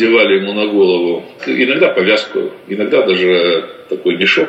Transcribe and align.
надевали 0.00 0.36
ему 0.36 0.52
на 0.52 0.66
голову 0.66 1.24
иногда 1.46 1.88
повязку, 1.88 2.50
иногда 2.68 3.02
даже 3.02 3.68
такой 3.88 4.16
мешок 4.16 4.48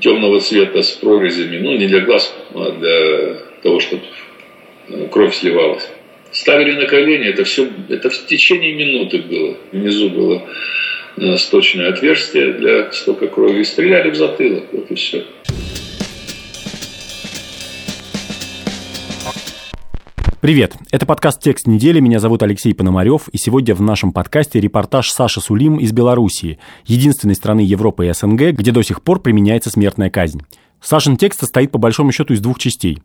темного 0.00 0.40
цвета 0.40 0.82
с 0.82 0.92
прорезями, 0.92 1.58
ну 1.58 1.76
не 1.76 1.86
для 1.86 2.00
глаз, 2.00 2.34
а 2.54 2.70
для 2.70 3.36
того, 3.62 3.80
чтобы 3.80 4.02
э, 4.88 5.06
кровь 5.10 5.34
сливалась. 5.34 5.88
Ставили 6.32 6.72
на 6.72 6.86
колени, 6.86 7.28
это 7.28 7.44
все, 7.44 7.68
это 7.88 8.10
в 8.10 8.26
течение 8.26 8.74
минуты 8.74 9.18
было. 9.18 9.56
Внизу 9.72 10.10
было 10.10 10.42
э, 11.16 11.36
сточное 11.36 11.88
отверстие 11.88 12.52
для 12.52 12.92
стока 12.92 13.26
крови 13.26 13.60
и 13.60 13.64
стреляли 13.64 14.10
в 14.10 14.16
затылок, 14.16 14.64
вот 14.72 14.90
и 14.90 14.94
все. 14.94 15.24
Привет! 20.46 20.76
Это 20.92 21.06
подкаст 21.06 21.42
«Текст 21.42 21.66
недели». 21.66 21.98
Меня 21.98 22.20
зовут 22.20 22.40
Алексей 22.40 22.72
Пономарев. 22.72 23.26
И 23.32 23.36
сегодня 23.36 23.74
в 23.74 23.82
нашем 23.82 24.12
подкасте 24.12 24.60
репортаж 24.60 25.10
Саши 25.10 25.40
Сулим 25.40 25.74
из 25.78 25.90
Белоруссии, 25.90 26.60
единственной 26.84 27.34
страны 27.34 27.62
Европы 27.62 28.06
и 28.06 28.12
СНГ, 28.12 28.52
где 28.52 28.70
до 28.70 28.82
сих 28.82 29.02
пор 29.02 29.18
применяется 29.18 29.70
смертная 29.70 30.08
казнь. 30.08 30.42
Сашин 30.86 31.16
текст 31.16 31.40
состоит 31.40 31.72
по 31.72 31.78
большому 31.78 32.12
счету 32.12 32.32
из 32.32 32.40
двух 32.40 32.60
частей. 32.60 33.02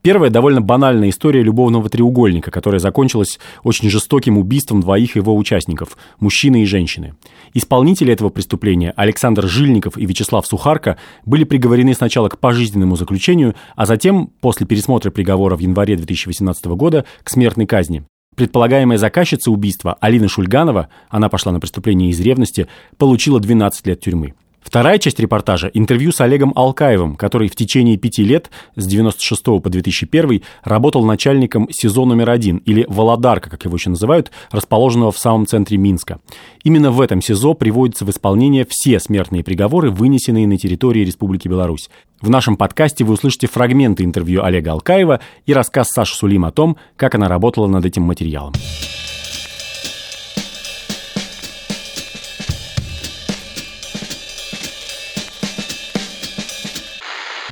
Первая 0.00 0.30
довольно 0.30 0.62
банальная 0.62 1.10
история 1.10 1.42
любовного 1.42 1.90
треугольника, 1.90 2.50
которая 2.50 2.78
закончилась 2.78 3.38
очень 3.62 3.90
жестоким 3.90 4.38
убийством 4.38 4.80
двоих 4.80 5.14
его 5.14 5.36
участников– 5.36 5.98
мужчины 6.20 6.62
и 6.62 6.64
женщины. 6.64 7.16
Исполнители 7.52 8.14
этого 8.14 8.30
преступления, 8.30 8.94
Александр 8.96 9.46
Жильников 9.46 9.98
и 9.98 10.06
Вячеслав 10.06 10.46
Сухарко, 10.46 10.96
были 11.26 11.44
приговорены 11.44 11.92
сначала 11.92 12.30
к 12.30 12.38
пожизненному 12.38 12.96
заключению, 12.96 13.54
а 13.76 13.84
затем, 13.84 14.30
после 14.40 14.66
пересмотра 14.66 15.10
приговора 15.10 15.54
в 15.54 15.60
январе 15.60 15.96
2018 15.96 16.64
года, 16.68 17.04
к 17.24 17.28
смертной 17.28 17.66
казни. 17.66 18.04
Предполагаемая 18.36 18.96
заказчица 18.96 19.50
убийства 19.50 19.98
Алина 20.00 20.28
Шульганова, 20.28 20.88
она 21.10 21.28
пошла 21.28 21.52
на 21.52 21.60
преступление 21.60 22.08
из 22.08 22.20
ревности, 22.20 22.68
получила 22.96 23.38
12 23.38 23.86
лет 23.86 24.00
тюрьмы. 24.00 24.32
Вторая 24.60 24.98
часть 24.98 25.18
репортажа– 25.18 25.70
интервью 25.74 26.12
с 26.12 26.20
Олегом 26.20 26.52
Алкаевым, 26.54 27.16
который 27.16 27.48
в 27.48 27.56
течение 27.56 27.96
пяти 27.96 28.22
лет, 28.22 28.50
с 28.76 28.86
96 28.86 29.42
по 29.44 29.70
2001, 29.70 30.42
работал 30.62 31.04
начальником 31.04 31.68
СИЗО 31.70 32.04
номер 32.04 32.30
один, 32.30 32.58
или 32.58 32.84
Володарка, 32.88 33.48
как 33.48 33.64
его 33.64 33.76
еще 33.76 33.90
называют, 33.90 34.30
расположенного 34.50 35.10
в 35.10 35.18
самом 35.18 35.46
центре 35.46 35.78
Минска. 35.78 36.20
Именно 36.64 36.90
в 36.90 37.00
этом 37.00 37.22
СИЗО 37.22 37.54
приводятся 37.54 38.04
в 38.04 38.10
исполнение 38.10 38.66
все 38.68 39.00
смертные 39.00 39.42
приговоры, 39.42 39.90
вынесенные 39.90 40.46
на 40.46 40.58
территории 40.58 41.04
Республики 41.04 41.48
Беларусь. 41.48 41.88
В 42.20 42.28
нашем 42.28 42.56
подкасте 42.56 43.04
вы 43.04 43.14
услышите 43.14 43.46
фрагменты 43.46 44.04
интервью 44.04 44.42
Олега 44.42 44.72
Алкаева 44.72 45.20
и 45.46 45.54
рассказ 45.54 45.88
Саши 45.90 46.14
Сулим 46.14 46.44
о 46.44 46.50
том, 46.50 46.76
как 46.96 47.14
она 47.14 47.28
работала 47.28 47.68
над 47.68 47.86
этим 47.86 48.02
материалом. 48.02 48.52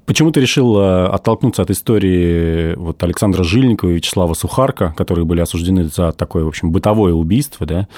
Почему 0.06 0.30
ты 0.30 0.40
решил 0.40 0.78
э, 0.78 1.08
оттолкнуться 1.08 1.62
от 1.62 1.70
истории 1.70 2.74
вот 2.76 3.02
Александра 3.02 3.42
Жильникова 3.42 3.90
и 3.90 3.94
Вячеслава 3.94 4.34
Сухарка, 4.34 4.94
которые 4.96 5.24
были 5.24 5.40
осуждены 5.40 5.84
за 5.84 6.12
такое, 6.12 6.44
в 6.44 6.48
общем, 6.48 6.70
бытовое 6.70 7.12
убийство, 7.12 7.66
да, 7.66 7.88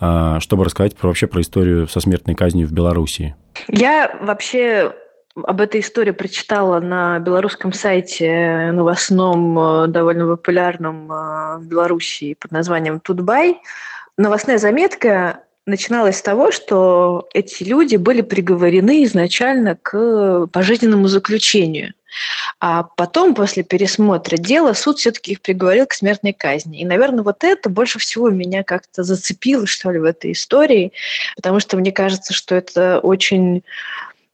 э, 0.00 0.40
чтобы 0.40 0.64
рассказать 0.64 0.94
вообще 1.02 1.26
про 1.26 1.40
историю 1.40 1.88
со 1.88 1.98
смертной 1.98 2.36
казнью 2.36 2.68
в 2.68 2.72
Белоруссии? 2.72 3.34
Я 3.68 4.16
вообще 4.22 4.94
об 5.34 5.60
этой 5.60 5.80
истории 5.80 6.12
прочитала 6.12 6.78
на 6.78 7.18
белорусском 7.18 7.72
сайте 7.72 8.70
новостном, 8.72 9.58
э, 9.58 9.86
довольно 9.88 10.36
популярном 10.36 11.08
в 11.08 11.62
Белоруссии 11.66 12.34
под 12.34 12.52
названием 12.52 13.00
«Тутбай». 13.00 13.60
Новостная 14.16 14.58
заметка 14.58 15.40
начиналось 15.66 16.18
с 16.18 16.22
того, 16.22 16.52
что 16.52 17.28
эти 17.34 17.64
люди 17.64 17.96
были 17.96 18.22
приговорены 18.22 19.04
изначально 19.04 19.76
к 19.76 20.46
пожизненному 20.52 21.08
заключению. 21.08 21.92
А 22.60 22.84
потом, 22.84 23.34
после 23.34 23.62
пересмотра 23.62 24.36
дела, 24.38 24.72
суд 24.72 24.98
все-таки 24.98 25.32
их 25.32 25.42
приговорил 25.42 25.86
к 25.86 25.92
смертной 25.92 26.32
казни. 26.32 26.80
И, 26.80 26.86
наверное, 26.86 27.22
вот 27.22 27.44
это 27.44 27.68
больше 27.68 27.98
всего 27.98 28.30
меня 28.30 28.62
как-то 28.62 29.02
зацепило, 29.02 29.66
что 29.66 29.90
ли, 29.90 29.98
в 29.98 30.04
этой 30.04 30.32
истории, 30.32 30.92
потому 31.34 31.60
что 31.60 31.76
мне 31.76 31.92
кажется, 31.92 32.32
что 32.32 32.54
это 32.54 33.00
очень 33.00 33.62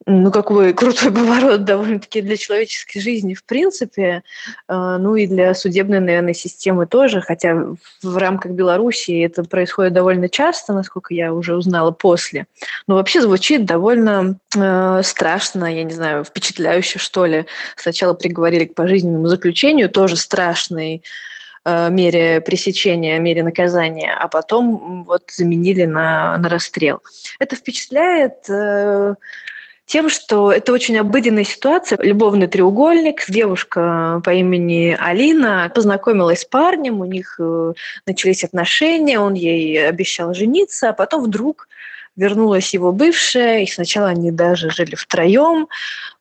ну, 0.07 0.31
какой 0.31 0.73
крутой 0.75 1.13
поворот 1.13 1.65
довольно-таки 1.65 2.21
для 2.23 2.37
человеческой 2.37 3.01
жизни 3.01 3.35
в 3.35 3.45
принципе, 3.45 4.23
э, 4.69 4.97
ну 4.99 5.17
и 5.17 5.27
для 5.27 5.55
судебной, 5.55 6.01
наверное, 6.01 6.35
системы 6.35 6.87
тоже, 6.87 7.21
хотя 7.21 7.55
в 8.03 8.17
рамках 8.17 8.53
Белоруссии 8.53 9.25
это 9.25 9.45
происходит 9.45 9.93
довольно 9.93 10.29
часто, 10.29 10.73
насколько 10.73 11.15
я 11.15 11.33
уже 11.33 11.57
узнала 11.57 11.91
после. 11.91 12.47
Но 12.87 12.95
вообще 12.95 13.21
звучит 13.21 13.65
довольно 13.65 14.39
э, 14.57 15.01
страшно, 15.05 15.73
я 15.75 15.85
не 15.85 15.93
знаю, 15.93 16.25
впечатляюще, 16.25 16.99
что 16.99 17.27
ли. 17.27 17.47
Сначала 17.77 18.15
приговорили 18.15 18.65
к 18.65 18.75
пожизненному 18.75 19.29
заключению, 19.29 19.89
тоже 19.89 20.17
страшный 20.17 21.03
э, 21.65 21.91
мере 21.91 22.41
пресечения, 22.41 23.19
мере 23.19 23.43
наказания, 23.43 24.17
а 24.19 24.29
потом 24.29 25.05
вот 25.05 25.25
заменили 25.31 25.85
на, 25.85 26.37
на 26.39 26.49
расстрел. 26.49 27.01
Это 27.39 27.57
впечатляет 27.57 28.49
тем, 29.87 30.09
что 30.09 30.53
это 30.53 30.73
очень 30.73 30.97
обыденная 30.97 31.45
ситуация. 31.45 31.99
Любовный 32.01 32.47
треугольник. 32.47 33.25
Девушка 33.29 34.21
по 34.25 34.31
имени 34.31 34.97
Алина 34.99 35.71
познакомилась 35.75 36.41
с 36.41 36.45
парнем, 36.45 37.01
у 37.01 37.05
них 37.05 37.37
э, 37.39 37.73
начались 38.07 38.45
отношения, 38.45 39.19
он 39.19 39.35
ей 39.35 39.87
обещал 39.87 40.35
жениться, 40.35 40.91
а 40.91 40.93
потом 40.93 41.25
вдруг 41.25 41.69
вернулась 42.17 42.75
его 42.75 42.93
бывшая, 42.93 43.63
и 43.63 43.67
сначала 43.67 44.09
они 44.09 44.31
даже 44.31 44.71
жили 44.71 44.95
втроем, 44.95 45.69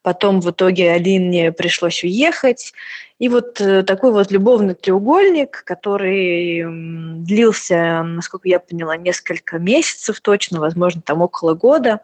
потом 0.01 0.41
в 0.41 0.51
итоге 0.51 0.91
Алине 0.91 1.51
пришлось 1.51 2.03
уехать, 2.03 2.73
и 3.21 3.29
вот 3.29 3.61
э, 3.61 3.83
такой 3.83 4.11
вот 4.13 4.31
любовный 4.31 4.73
треугольник, 4.73 5.63
который 5.63 6.65
длился, 7.23 8.01
насколько 8.01 8.49
я 8.49 8.59
поняла, 8.59 8.97
несколько 8.97 9.59
месяцев 9.59 10.19
точно, 10.21 10.59
возможно, 10.59 11.03
там 11.05 11.21
около 11.21 11.53
года. 11.53 11.99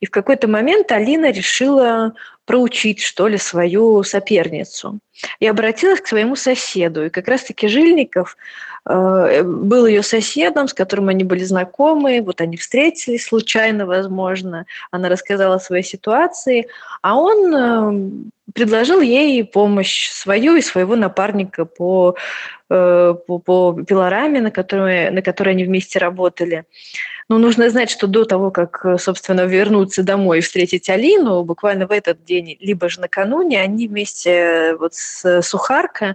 И 0.00 0.06
в 0.06 0.10
какой-то 0.10 0.48
момент 0.48 0.90
Алина 0.90 1.30
решила 1.30 2.14
проучить, 2.46 3.00
что 3.00 3.28
ли, 3.28 3.38
свою 3.38 4.02
соперницу. 4.02 4.98
И 5.40 5.46
обратилась 5.46 6.00
к 6.00 6.06
своему 6.08 6.36
соседу. 6.36 7.06
И 7.06 7.10
как 7.10 7.28
раз-таки 7.28 7.68
Жильников 7.68 8.36
э, 8.88 9.42
был 9.42 9.86
ее 9.86 10.02
соседом, 10.02 10.66
с 10.66 10.74
которым 10.74 11.08
они 11.08 11.22
были 11.22 11.44
знакомы. 11.44 12.22
Вот 12.22 12.40
они 12.40 12.56
встретились 12.56 13.26
случайно, 13.26 13.86
возможно. 13.86 14.66
Она 14.90 15.08
рассказала 15.08 15.56
о 15.56 15.60
своей 15.60 15.84
ситуации. 15.84 16.68
А 17.02 17.16
он 17.16 17.35
э, 17.54 18.10
предложил 18.52 19.00
ей 19.00 19.44
помощь 19.44 20.10
свою 20.10 20.56
и 20.56 20.62
своего 20.62 20.96
напарника 20.96 21.64
по, 21.64 22.16
э, 22.70 23.14
по, 23.26 23.38
по 23.38 23.72
пилораме, 23.86 24.40
на 24.40 24.50
которой, 24.50 25.10
на 25.10 25.22
которой 25.22 25.50
они 25.50 25.64
вместе 25.64 25.98
работали. 25.98 26.64
Но 27.28 27.38
нужно 27.38 27.68
знать, 27.70 27.90
что 27.90 28.06
до 28.06 28.24
того, 28.24 28.50
как, 28.52 29.00
собственно, 29.00 29.46
вернуться 29.46 30.04
домой 30.04 30.38
и 30.38 30.40
встретить 30.42 30.88
Алину, 30.88 31.42
буквально 31.42 31.86
в 31.88 31.90
этот 31.90 32.24
день, 32.24 32.56
либо 32.60 32.88
же 32.88 33.00
накануне, 33.00 33.60
они 33.60 33.88
вместе 33.88 34.76
вот 34.78 34.94
с 34.94 35.42
Сухарко 35.42 36.06
Э, 36.06 36.14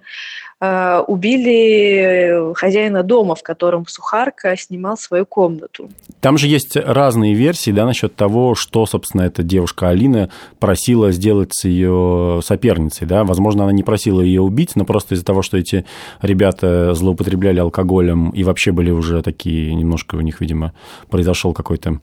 убили 0.61 2.53
хозяина 2.53 3.01
дома, 3.01 3.33
в 3.35 3.41
котором 3.41 3.87
Сухарка 3.87 4.55
снимал 4.55 4.95
свою 4.95 5.25
комнату. 5.25 5.89
Там 6.19 6.37
же 6.37 6.47
есть 6.47 6.75
разные 6.75 7.33
версии 7.33 7.71
да, 7.71 7.85
насчет 7.85 8.15
того, 8.15 8.53
что, 8.53 8.85
собственно, 8.85 9.23
эта 9.23 9.41
девушка 9.41 9.89
Алина 9.89 10.29
просила 10.59 11.11
сделать 11.11 11.49
с 11.53 11.65
ее 11.65 12.41
соперницей. 12.43 13.07
Да? 13.07 13.23
Возможно, 13.23 13.63
она 13.63 13.71
не 13.71 13.81
просила 13.81 14.21
ее 14.21 14.41
убить, 14.41 14.75
но 14.75 14.85
просто 14.85 15.15
из-за 15.15 15.25
того, 15.25 15.41
что 15.41 15.57
эти 15.57 15.83
ребята 16.21 16.93
злоупотребляли 16.93 17.59
алкоголем 17.59 18.29
и 18.29 18.43
вообще 18.43 18.71
были 18.71 18.91
уже 18.91 19.23
такие, 19.23 19.73
немножко 19.73 20.15
у 20.15 20.21
них, 20.21 20.41
видимо, 20.41 20.73
произошел 21.09 21.53
какой-то 21.53 21.99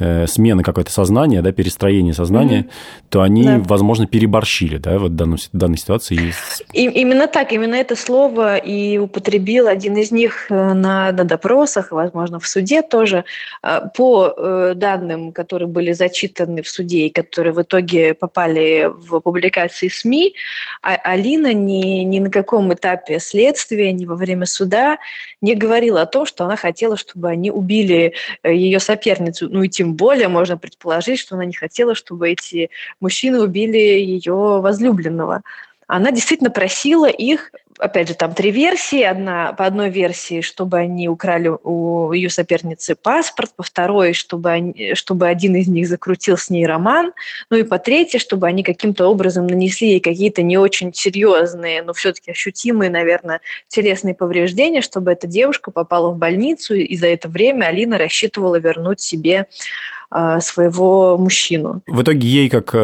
э, 0.00 0.26
смена 0.26 0.64
какое-то 0.64 0.90
сознание, 0.90 1.42
да, 1.42 1.52
перестроение 1.52 2.14
сознания, 2.14 2.62
mm-hmm. 2.62 3.04
то 3.10 3.22
они, 3.22 3.44
да. 3.44 3.62
возможно, 3.64 4.06
переборщили 4.06 4.78
да, 4.78 4.98
вот 4.98 5.12
в 5.12 5.14
данной, 5.14 5.38
в 5.38 5.56
данной 5.56 5.78
ситуации. 5.78 6.32
И, 6.72 6.82
именно 6.82 7.28
так, 7.28 7.52
именно 7.52 7.76
это 7.76 7.94
слово 8.00 8.56
и 8.56 8.98
употребил 8.98 9.68
один 9.68 9.96
из 9.96 10.10
них 10.10 10.50
э, 10.50 10.54
на, 10.54 11.12
на 11.12 11.24
допросах, 11.24 11.92
возможно, 11.92 12.40
в 12.40 12.46
суде 12.46 12.82
тоже. 12.82 13.24
А, 13.62 13.88
по 13.88 14.34
э, 14.36 14.72
данным, 14.74 15.32
которые 15.32 15.68
были 15.68 15.92
зачитаны 15.92 16.62
в 16.62 16.68
суде 16.68 17.06
и 17.06 17.10
которые 17.10 17.52
в 17.52 17.62
итоге 17.62 18.14
попали 18.14 18.90
в 18.90 19.20
публикации 19.20 19.88
СМИ, 19.88 20.34
а, 20.82 20.94
Алина 20.94 21.52
ни, 21.52 22.02
ни 22.04 22.18
на 22.18 22.30
каком 22.30 22.72
этапе 22.72 23.20
следствия, 23.20 23.92
ни 23.92 24.06
во 24.06 24.16
время 24.16 24.46
суда 24.46 24.98
не 25.40 25.54
говорила 25.54 26.02
о 26.02 26.06
том, 26.06 26.26
что 26.26 26.44
она 26.44 26.56
хотела, 26.56 26.96
чтобы 26.96 27.28
они 27.28 27.50
убили 27.50 28.14
э, 28.42 28.54
ее 28.54 28.80
соперницу. 28.80 29.48
Ну 29.48 29.62
и 29.62 29.68
тем 29.68 29.94
более 29.94 30.28
можно 30.28 30.56
предположить, 30.56 31.20
что 31.20 31.36
она 31.36 31.44
не 31.44 31.54
хотела, 31.54 31.94
чтобы 31.94 32.30
эти 32.30 32.70
мужчины 33.00 33.40
убили 33.40 33.78
ее 33.78 34.60
возлюбленного. 34.60 35.42
Она 35.90 36.12
действительно 36.12 36.50
просила 36.50 37.06
их 37.06 37.52
опять 37.78 38.08
же, 38.08 38.14
там 38.14 38.34
три 38.34 38.50
версии. 38.50 39.02
Одна, 39.02 39.54
по 39.54 39.64
одной 39.64 39.90
версии, 39.90 40.42
чтобы 40.42 40.78
они 40.78 41.08
украли 41.08 41.50
у 41.62 42.12
ее 42.12 42.28
соперницы 42.28 42.94
паспорт, 42.94 43.52
по 43.56 43.62
второй, 43.62 44.12
чтобы, 44.12 44.50
они, 44.50 44.94
чтобы 44.94 45.26
один 45.26 45.56
из 45.56 45.66
них 45.66 45.88
закрутил 45.88 46.36
с 46.36 46.50
ней 46.50 46.66
роман, 46.66 47.12
ну 47.48 47.56
и 47.56 47.62
по 47.62 47.78
третьей, 47.78 48.20
чтобы 48.20 48.46
они 48.46 48.62
каким-то 48.62 49.08
образом 49.08 49.46
нанесли 49.46 49.92
ей 49.92 50.00
какие-то 50.00 50.42
не 50.42 50.58
очень 50.58 50.92
серьезные, 50.92 51.82
но 51.82 51.94
все-таки 51.94 52.30
ощутимые, 52.30 52.90
наверное, 52.90 53.40
телесные 53.68 54.14
повреждения, 54.14 54.82
чтобы 54.82 55.12
эта 55.12 55.26
девушка 55.26 55.70
попала 55.70 56.10
в 56.10 56.18
больницу, 56.18 56.74
и 56.74 56.96
за 56.96 57.06
это 57.06 57.28
время 57.28 57.66
Алина 57.66 57.96
рассчитывала 57.96 58.56
вернуть 58.56 59.00
себе 59.00 59.46
э, 60.14 60.40
своего 60.40 61.16
мужчину. 61.16 61.80
В 61.86 62.02
итоге 62.02 62.28
ей, 62.28 62.50
как 62.50 62.74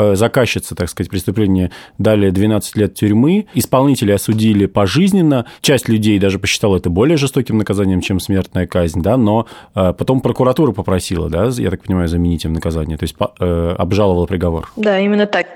э, 0.00 0.14
заказчица, 0.16 0.74
так 0.74 0.88
сказать, 0.88 1.10
преступления 1.10 1.70
дали 1.98 2.30
12 2.30 2.76
лет 2.76 2.94
тюрьмы. 2.94 3.46
Исполнители 3.54 4.12
осудили 4.12 4.66
пожизненно. 4.66 5.46
Часть 5.60 5.88
людей 5.88 6.18
даже 6.18 6.38
посчитала 6.38 6.76
это 6.76 6.90
более 6.90 7.16
жестоким 7.16 7.58
наказанием, 7.58 8.00
чем 8.00 8.20
смертная 8.20 8.66
казнь, 8.66 9.02
да, 9.02 9.16
но 9.16 9.46
э, 9.74 9.92
потом 9.92 10.20
прокуратура 10.20 10.72
попросила, 10.72 11.28
да, 11.28 11.50
я 11.56 11.70
так 11.70 11.82
понимаю, 11.82 12.08
заменить 12.08 12.44
им 12.44 12.52
наказание, 12.52 12.96
то 12.96 13.04
есть 13.04 13.16
э, 13.40 13.74
обжаловала 13.78 14.26
приговор. 14.26 14.70
Да, 14.76 14.98
именно 14.98 15.26
так. 15.26 15.46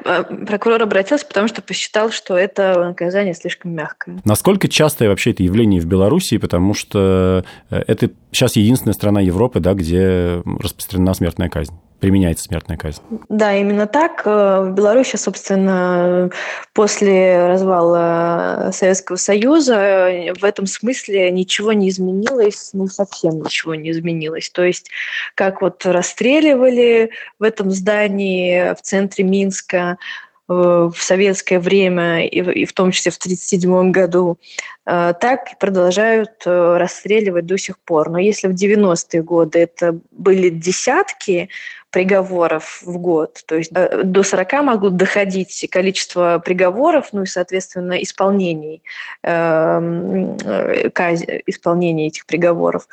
Прокурор 0.46 0.82
обратился, 0.82 1.26
потому 1.26 1.48
что 1.48 1.62
посчитал, 1.62 2.10
что 2.10 2.36
это 2.36 2.74
наказание 2.78 3.34
слишком 3.34 3.72
мягкое. 3.72 4.20
Насколько 4.24 4.68
частое 4.68 5.08
вообще 5.08 5.30
это 5.30 5.42
явление 5.42 5.80
в 5.80 5.86
Беларуси, 5.86 6.38
потому 6.38 6.74
что 6.74 7.44
это 7.70 8.10
сейчас 8.30 8.56
единственная 8.56 8.94
страна 8.94 9.20
Европы, 9.20 9.60
да, 9.60 9.74
где 9.74 10.42
распространена 10.44 11.14
смертная 11.14 11.48
казнь 11.48 11.74
применяется 12.00 12.44
смертная 12.44 12.76
казнь. 12.76 13.00
Да, 13.28 13.54
именно 13.54 13.86
так. 13.86 14.22
Э, 14.24 14.62
в 14.62 14.74
Беларуси, 14.74 15.16
собственно, 15.16 16.30
после 16.72 17.46
развала 17.46 18.70
Советского 18.72 19.16
Союза 19.16 19.76
э, 19.76 20.34
в 20.34 20.44
этом 20.44 20.66
смысле 20.66 21.30
ничего 21.30 21.72
не 21.72 21.88
изменилось, 21.88 22.70
ну, 22.72 22.86
совсем 22.88 23.40
ничего 23.40 23.74
не 23.74 23.90
изменилось. 23.90 24.50
То 24.50 24.64
есть, 24.64 24.90
как 25.34 25.62
вот 25.62 25.84
расстреливали 25.86 27.10
в 27.38 27.42
этом 27.42 27.70
здании 27.70 28.74
в 28.74 28.82
центре 28.82 29.24
Минска, 29.24 29.96
э, 30.48 30.52
в 30.52 30.96
советское 30.98 31.58
время, 31.58 32.26
и 32.26 32.64
в 32.66 32.72
том 32.74 32.90
числе 32.90 33.12
в 33.12 33.16
1937 33.16 33.92
году, 33.92 34.38
так 34.84 35.58
продолжают 35.58 36.42
расстреливать 36.44 37.46
до 37.46 37.56
сих 37.56 37.78
пор. 37.78 38.10
Но 38.10 38.18
если 38.18 38.48
в 38.48 38.52
90-е 38.52 39.22
годы 39.22 39.60
это 39.60 39.98
были 40.10 40.50
десятки, 40.50 41.48
приговоров 41.94 42.82
в 42.84 42.98
год. 42.98 43.44
То 43.46 43.54
есть 43.54 43.70
э, 43.72 44.02
до 44.02 44.24
40 44.24 44.52
могут 44.64 44.96
доходить 44.96 45.68
количество 45.70 46.42
приговоров, 46.44 47.10
ну 47.12 47.22
и, 47.22 47.26
соответственно, 47.26 48.02
исполнений, 48.02 48.82
эм, 49.22 50.36
э, 50.44 50.90
исполнения 51.46 52.08
этих 52.08 52.26
приговоров 52.26 52.88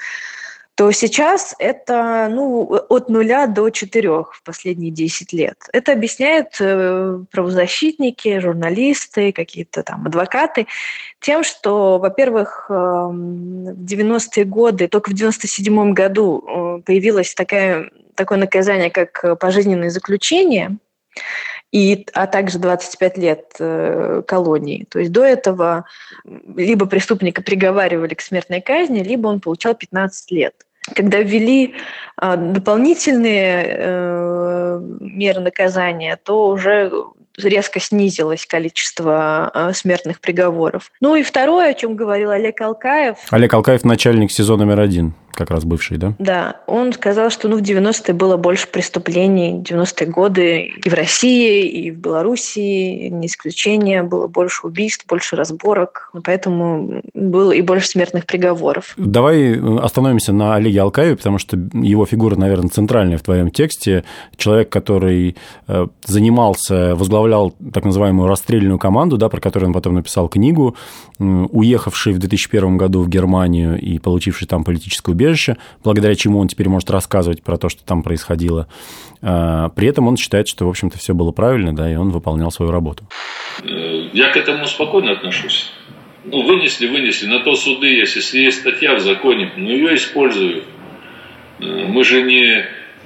то 0.75 0.91
сейчас 0.91 1.53
это 1.59 2.27
ну, 2.31 2.63
от 2.89 3.09
нуля 3.09 3.47
до 3.47 3.69
четырех 3.69 4.33
в 4.33 4.43
последние 4.43 4.91
10 4.91 5.33
лет. 5.33 5.57
Это 5.73 5.91
объясняют 5.91 6.55
э, 6.59 7.19
правозащитники, 7.31 8.39
журналисты, 8.39 9.31
какие-то 9.31 9.83
там 9.83 10.07
адвокаты 10.07 10.67
тем, 11.19 11.43
что, 11.43 11.99
во-первых, 11.99 12.67
эм, 12.69 13.65
в 13.75 13.85
90-е 13.85 14.45
годы, 14.45 14.87
только 14.87 15.11
в 15.11 15.13
97 15.13 15.93
году 15.93 16.81
появилась 16.85 17.33
такая 17.35 17.91
такое 18.15 18.37
наказание, 18.37 18.89
как 18.89 19.39
пожизненное 19.39 19.89
заключение, 19.89 20.77
и, 21.71 22.05
а 22.13 22.27
также 22.27 22.59
25 22.59 23.17
лет 23.17 23.53
э, 23.59 24.21
колонии. 24.27 24.85
То 24.89 24.99
есть 24.99 25.11
до 25.11 25.23
этого 25.23 25.85
либо 26.55 26.85
преступника 26.85 27.41
приговаривали 27.41 28.13
к 28.13 28.21
смертной 28.21 28.61
казни, 28.61 28.99
либо 28.99 29.27
он 29.27 29.39
получал 29.39 29.73
15 29.73 30.31
лет. 30.31 30.53
Когда 30.95 31.19
ввели 31.19 31.75
э, 32.21 32.35
дополнительные 32.37 33.65
э, 33.67 34.81
меры 34.99 35.39
наказания, 35.39 36.17
то 36.21 36.49
уже 36.49 36.91
резко 37.37 37.79
снизилось 37.79 38.45
количество 38.45 39.51
э, 39.53 39.73
смертных 39.73 40.19
приговоров. 40.19 40.91
Ну 40.99 41.15
и 41.15 41.23
второе, 41.23 41.69
о 41.69 41.73
чем 41.73 41.95
говорил 41.95 42.31
Олег 42.31 42.59
Алкаев. 42.61 43.17
Олег 43.29 43.53
Алкаев 43.53 43.83
начальник 43.85 44.31
СИЗО 44.31 44.57
номер 44.57 44.79
один 44.79 45.13
как 45.33 45.51
раз 45.51 45.63
бывший, 45.63 45.97
да? 45.97 46.13
Да, 46.19 46.57
он 46.67 46.93
сказал, 46.93 47.29
что 47.29 47.47
ну, 47.47 47.57
в 47.57 47.61
90-е 47.61 48.13
было 48.13 48.37
больше 48.37 48.67
преступлений, 48.67 49.61
90-е 49.61 50.07
годы 50.07 50.61
и 50.63 50.89
в 50.89 50.93
России, 50.93 51.67
и 51.67 51.91
в 51.91 51.97
Белоруссии, 51.97 53.09
не 53.09 53.27
исключение, 53.27 54.03
было 54.03 54.27
больше 54.27 54.67
убийств, 54.67 55.05
больше 55.07 55.35
разборок, 55.35 56.11
поэтому 56.23 57.01
было 57.13 57.51
и 57.51 57.61
больше 57.61 57.87
смертных 57.87 58.25
приговоров. 58.25 58.93
Давай 58.97 59.57
э, 59.57 59.77
остановимся 59.79 60.33
на 60.33 60.55
Олеге 60.55 60.81
Алкаеве, 60.81 61.15
потому 61.15 61.37
что 61.37 61.57
его 61.73 62.05
фигура, 62.05 62.35
наверное, 62.35 62.69
центральная 62.69 63.17
в 63.17 63.23
твоем 63.23 63.51
тексте. 63.51 64.03
Человек, 64.35 64.69
который 64.69 65.35
э, 65.67 65.87
занимался, 66.05 66.95
возглавлял 66.95 67.53
так 67.73 67.85
называемую 67.85 68.27
расстрельную 68.27 68.79
команду, 68.79 69.17
да, 69.17 69.29
про 69.29 69.39
которую 69.39 69.69
он 69.69 69.73
потом 69.73 69.95
написал 69.95 70.27
книгу, 70.27 70.75
уехавший 71.19 72.13
в 72.13 72.19
2001 72.19 72.77
году 72.77 73.01
в 73.01 73.09
Германию 73.09 73.79
и 73.79 73.99
получивший 73.99 74.47
там 74.47 74.63
политическую 74.63 75.15
убежище, 75.21 75.57
благодаря 75.83 76.15
чему 76.15 76.39
он 76.39 76.47
теперь 76.47 76.69
может 76.69 76.89
рассказывать 76.89 77.43
про 77.43 77.57
то, 77.57 77.69
что 77.69 77.83
там 77.83 78.03
происходило. 78.03 78.67
А, 79.21 79.69
при 79.69 79.87
этом 79.87 80.07
он 80.07 80.17
считает, 80.17 80.47
что, 80.47 80.65
в 80.65 80.69
общем-то, 80.69 80.97
все 80.97 81.13
было 81.13 81.31
правильно, 81.31 81.75
да, 81.75 81.91
и 81.91 81.95
он 81.95 82.09
выполнял 82.09 82.51
свою 82.51 82.71
работу. 82.71 83.05
Э, 83.63 84.09
я 84.13 84.31
к 84.31 84.37
этому 84.37 84.65
спокойно 84.65 85.11
отношусь. 85.11 85.71
Ну, 86.25 86.43
вынесли, 86.43 86.87
вынесли. 86.87 87.27
На 87.27 87.39
то 87.39 87.55
суды. 87.55 87.87
Если 87.87 88.39
есть 88.39 88.59
статья 88.59 88.95
в 88.95 88.99
законе, 88.99 89.51
ну, 89.55 89.69
ее 89.69 89.95
использую. 89.95 90.63
Э, 91.59 91.85
мы 91.87 92.03
же 92.03 92.23
не, 92.23 92.65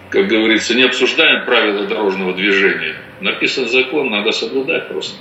как 0.10 0.28
говорится, 0.28 0.76
не 0.76 0.84
обсуждаем 0.84 1.46
правила 1.46 1.86
дорожного 1.86 2.34
движения. 2.34 2.96
Написан 3.22 3.68
закон, 3.68 4.10
надо 4.10 4.32
соблюдать 4.32 4.90
просто. 4.90 5.18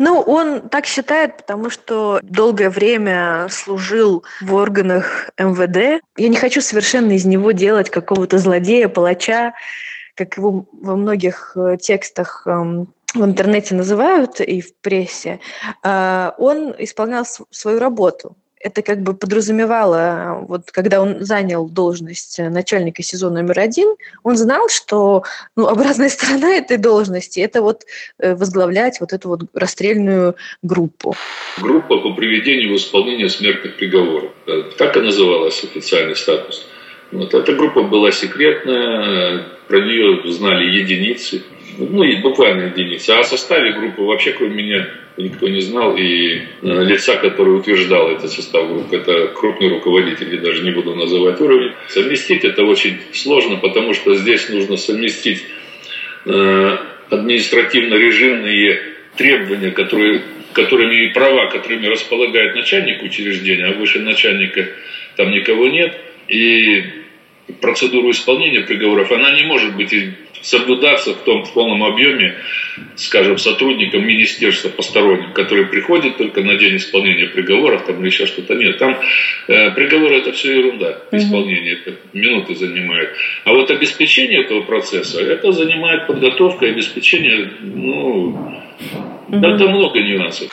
Ну, 0.00 0.18
он 0.22 0.70
так 0.70 0.86
считает, 0.86 1.36
потому 1.36 1.68
что 1.68 2.20
долгое 2.22 2.70
время 2.70 3.48
служил 3.50 4.24
в 4.40 4.54
органах 4.54 5.28
МВД. 5.36 6.02
Я 6.16 6.28
не 6.28 6.36
хочу 6.36 6.62
совершенно 6.62 7.12
из 7.12 7.26
него 7.26 7.52
делать 7.52 7.90
какого-то 7.90 8.38
злодея, 8.38 8.88
палача, 8.88 9.52
как 10.14 10.38
его 10.38 10.64
во 10.72 10.96
многих 10.96 11.52
э, 11.54 11.76
текстах 11.78 12.46
эм, 12.46 12.88
в 13.12 13.22
интернете 13.22 13.74
называют 13.74 14.40
и 14.40 14.62
в 14.62 14.74
прессе. 14.76 15.38
А, 15.82 16.34
он 16.38 16.74
исполнял 16.78 17.26
свою 17.50 17.78
работу 17.78 18.36
это 18.60 18.82
как 18.82 19.02
бы 19.02 19.14
подразумевало, 19.14 20.44
вот 20.46 20.70
когда 20.70 21.00
он 21.00 21.24
занял 21.24 21.66
должность 21.68 22.38
начальника 22.38 23.02
СИЗО 23.02 23.30
номер 23.30 23.58
один, 23.58 23.96
он 24.22 24.36
знал, 24.36 24.68
что 24.68 25.24
ну, 25.56 25.66
обратная 25.66 26.08
сторона 26.10 26.54
этой 26.56 26.76
должности– 26.76 27.40
это 27.40 27.62
вот 27.62 27.84
э, 28.18 28.34
возглавлять 28.34 29.00
вот 29.00 29.12
эту 29.12 29.28
вот 29.28 29.40
расстрельную 29.54 30.36
группу. 30.62 31.16
Группа 31.58 31.98
по 31.98 32.12
приведению 32.12 32.74
в 32.74 32.76
исполнение 32.76 33.30
смертных 33.30 33.76
приговоров. 33.76 34.30
Так 34.76 34.96
и 34.96 35.00
называлась 35.00 35.64
официальный 35.64 36.16
статус. 36.16 36.66
Вот. 37.12 37.32
Эта 37.34 37.54
группа 37.54 37.82
была 37.82 38.12
секретная, 38.12 39.46
про 39.68 39.80
нее 39.80 40.20
знали 40.32 40.64
единицы, 40.64 41.42
ну 41.78 42.02
и 42.02 42.16
буквально 42.16 42.64
единицы. 42.64 43.10
А 43.10 43.20
о 43.20 43.24
составе 43.24 43.72
группы 43.72 44.02
вообще 44.02 44.32
кроме 44.32 44.62
меня 44.62 44.86
никто 45.16 45.48
не 45.48 45.60
знал, 45.60 45.96
и 45.96 46.38
э, 46.62 46.84
лица, 46.84 47.16
который 47.16 47.56
утверждал 47.56 48.10
этот 48.10 48.30
состав 48.30 48.68
группы, 48.68 48.96
это 48.96 49.28
крупный 49.28 49.68
руководитель, 49.68 50.34
я 50.34 50.40
даже 50.40 50.62
не 50.62 50.70
буду 50.70 50.94
называть 50.94 51.40
уровень. 51.40 51.72
Совместить 51.88 52.44
это 52.44 52.64
очень 52.64 52.98
сложно, 53.12 53.56
потому 53.56 53.94
что 53.94 54.14
здесь 54.14 54.48
нужно 54.48 54.76
совместить 54.76 55.44
э, 56.26 56.76
административно-режимные 57.10 58.80
требования, 59.16 59.70
которые, 59.70 60.22
которыми 60.52 61.06
и 61.06 61.08
права, 61.08 61.46
которыми 61.46 61.86
располагает 61.86 62.54
начальник 62.54 63.02
учреждения, 63.02 63.66
а 63.66 63.72
выше 63.72 64.00
начальника 64.00 64.68
там 65.16 65.30
никого 65.30 65.68
нет, 65.68 65.98
и 66.28 66.84
процедуру 67.60 68.10
исполнения 68.10 68.60
приговоров, 68.60 69.10
она 69.10 69.32
не 69.32 69.42
может 69.42 69.74
быть 69.76 69.92
соблюдаться 70.42 71.14
в 71.14 71.18
том 71.18 71.44
в 71.44 71.52
полном 71.52 71.84
объеме, 71.84 72.36
скажем, 72.96 73.38
сотрудникам 73.38 74.06
министерства 74.06 74.68
посторонним, 74.68 75.32
которые 75.32 75.66
приходят 75.66 76.16
только 76.16 76.42
на 76.42 76.56
день 76.56 76.76
исполнения 76.76 77.26
приговоров 77.26 77.84
там 77.86 78.00
или 78.00 78.06
еще 78.06 78.26
что-то. 78.26 78.54
Нет, 78.54 78.78
там 78.78 78.98
э, 79.48 79.70
приговоры 79.72 80.16
это 80.16 80.32
все 80.32 80.58
ерунда, 80.58 80.98
исполнение 81.12 81.74
это 81.74 81.96
минуты 82.12 82.54
занимает. 82.54 83.10
А 83.44 83.52
вот 83.52 83.70
обеспечение 83.70 84.42
этого 84.42 84.62
процесса, 84.62 85.20
это 85.20 85.52
занимает 85.52 86.06
подготовка 86.06 86.66
и 86.66 86.70
обеспечение, 86.70 87.50
ну, 87.60 88.60
угу. 89.28 89.40
там 89.40 89.70
много 89.70 90.00
нюансов. 90.00 90.50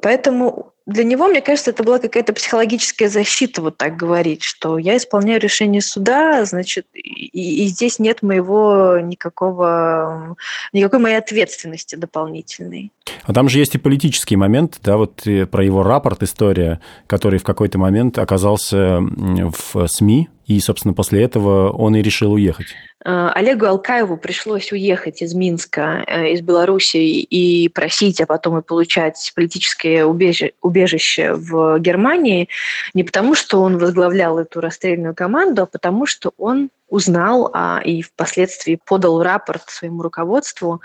Поэтому 0.00 0.72
для 0.88 1.04
него, 1.04 1.28
мне 1.28 1.42
кажется, 1.42 1.70
это 1.70 1.84
была 1.84 1.98
какая-то 1.98 2.32
психологическая 2.32 3.10
защита 3.10 3.60
вот 3.60 3.76
так 3.76 3.94
говорить, 3.94 4.42
что 4.42 4.78
я 4.78 4.96
исполняю 4.96 5.38
решение 5.38 5.82
суда, 5.82 6.46
значит, 6.46 6.86
и, 6.94 7.64
и 7.64 7.66
здесь 7.66 7.98
нет 7.98 8.22
моего 8.22 8.98
никакого, 8.98 10.34
никакой 10.72 10.98
моей 10.98 11.16
ответственности 11.16 11.94
дополнительной. 11.94 12.90
А 13.24 13.32
там 13.32 13.48
же 13.48 13.58
есть 13.58 13.74
и 13.74 13.78
политический 13.78 14.36
момент, 14.36 14.78
да, 14.82 14.96
вот 14.96 15.26
э, 15.26 15.46
про 15.46 15.64
его 15.64 15.82
рапорт, 15.82 16.22
история, 16.22 16.80
который 17.06 17.38
в 17.38 17.44
какой-то 17.44 17.78
момент 17.78 18.18
оказался 18.18 19.00
в 19.00 19.86
СМИ, 19.86 20.28
и, 20.46 20.60
собственно, 20.60 20.94
после 20.94 21.22
этого 21.22 21.70
он 21.70 21.94
и 21.94 22.02
решил 22.02 22.32
уехать. 22.32 22.68
Э, 23.04 23.30
Олегу 23.34 23.66
Алкаеву 23.66 24.16
пришлось 24.16 24.72
уехать 24.72 25.20
из 25.22 25.34
Минска, 25.34 26.04
э, 26.06 26.32
из 26.32 26.40
Беларуси 26.40 26.96
и 26.96 27.68
просить, 27.68 28.20
а 28.20 28.26
потом 28.26 28.58
и 28.58 28.62
получать 28.62 29.30
политическое 29.34 30.04
убежище 30.04 31.34
в 31.34 31.78
Германии 31.78 32.48
не 32.94 33.04
потому, 33.04 33.34
что 33.34 33.60
он 33.60 33.78
возглавлял 33.78 34.38
эту 34.38 34.60
расстрельную 34.60 35.14
команду, 35.14 35.62
а 35.62 35.66
потому, 35.66 36.06
что 36.06 36.32
он 36.38 36.70
узнал 36.88 37.50
а, 37.52 37.80
и 37.84 38.02
впоследствии 38.02 38.80
подал 38.84 39.22
рапорт 39.22 39.64
своему 39.68 40.02
руководству 40.02 40.80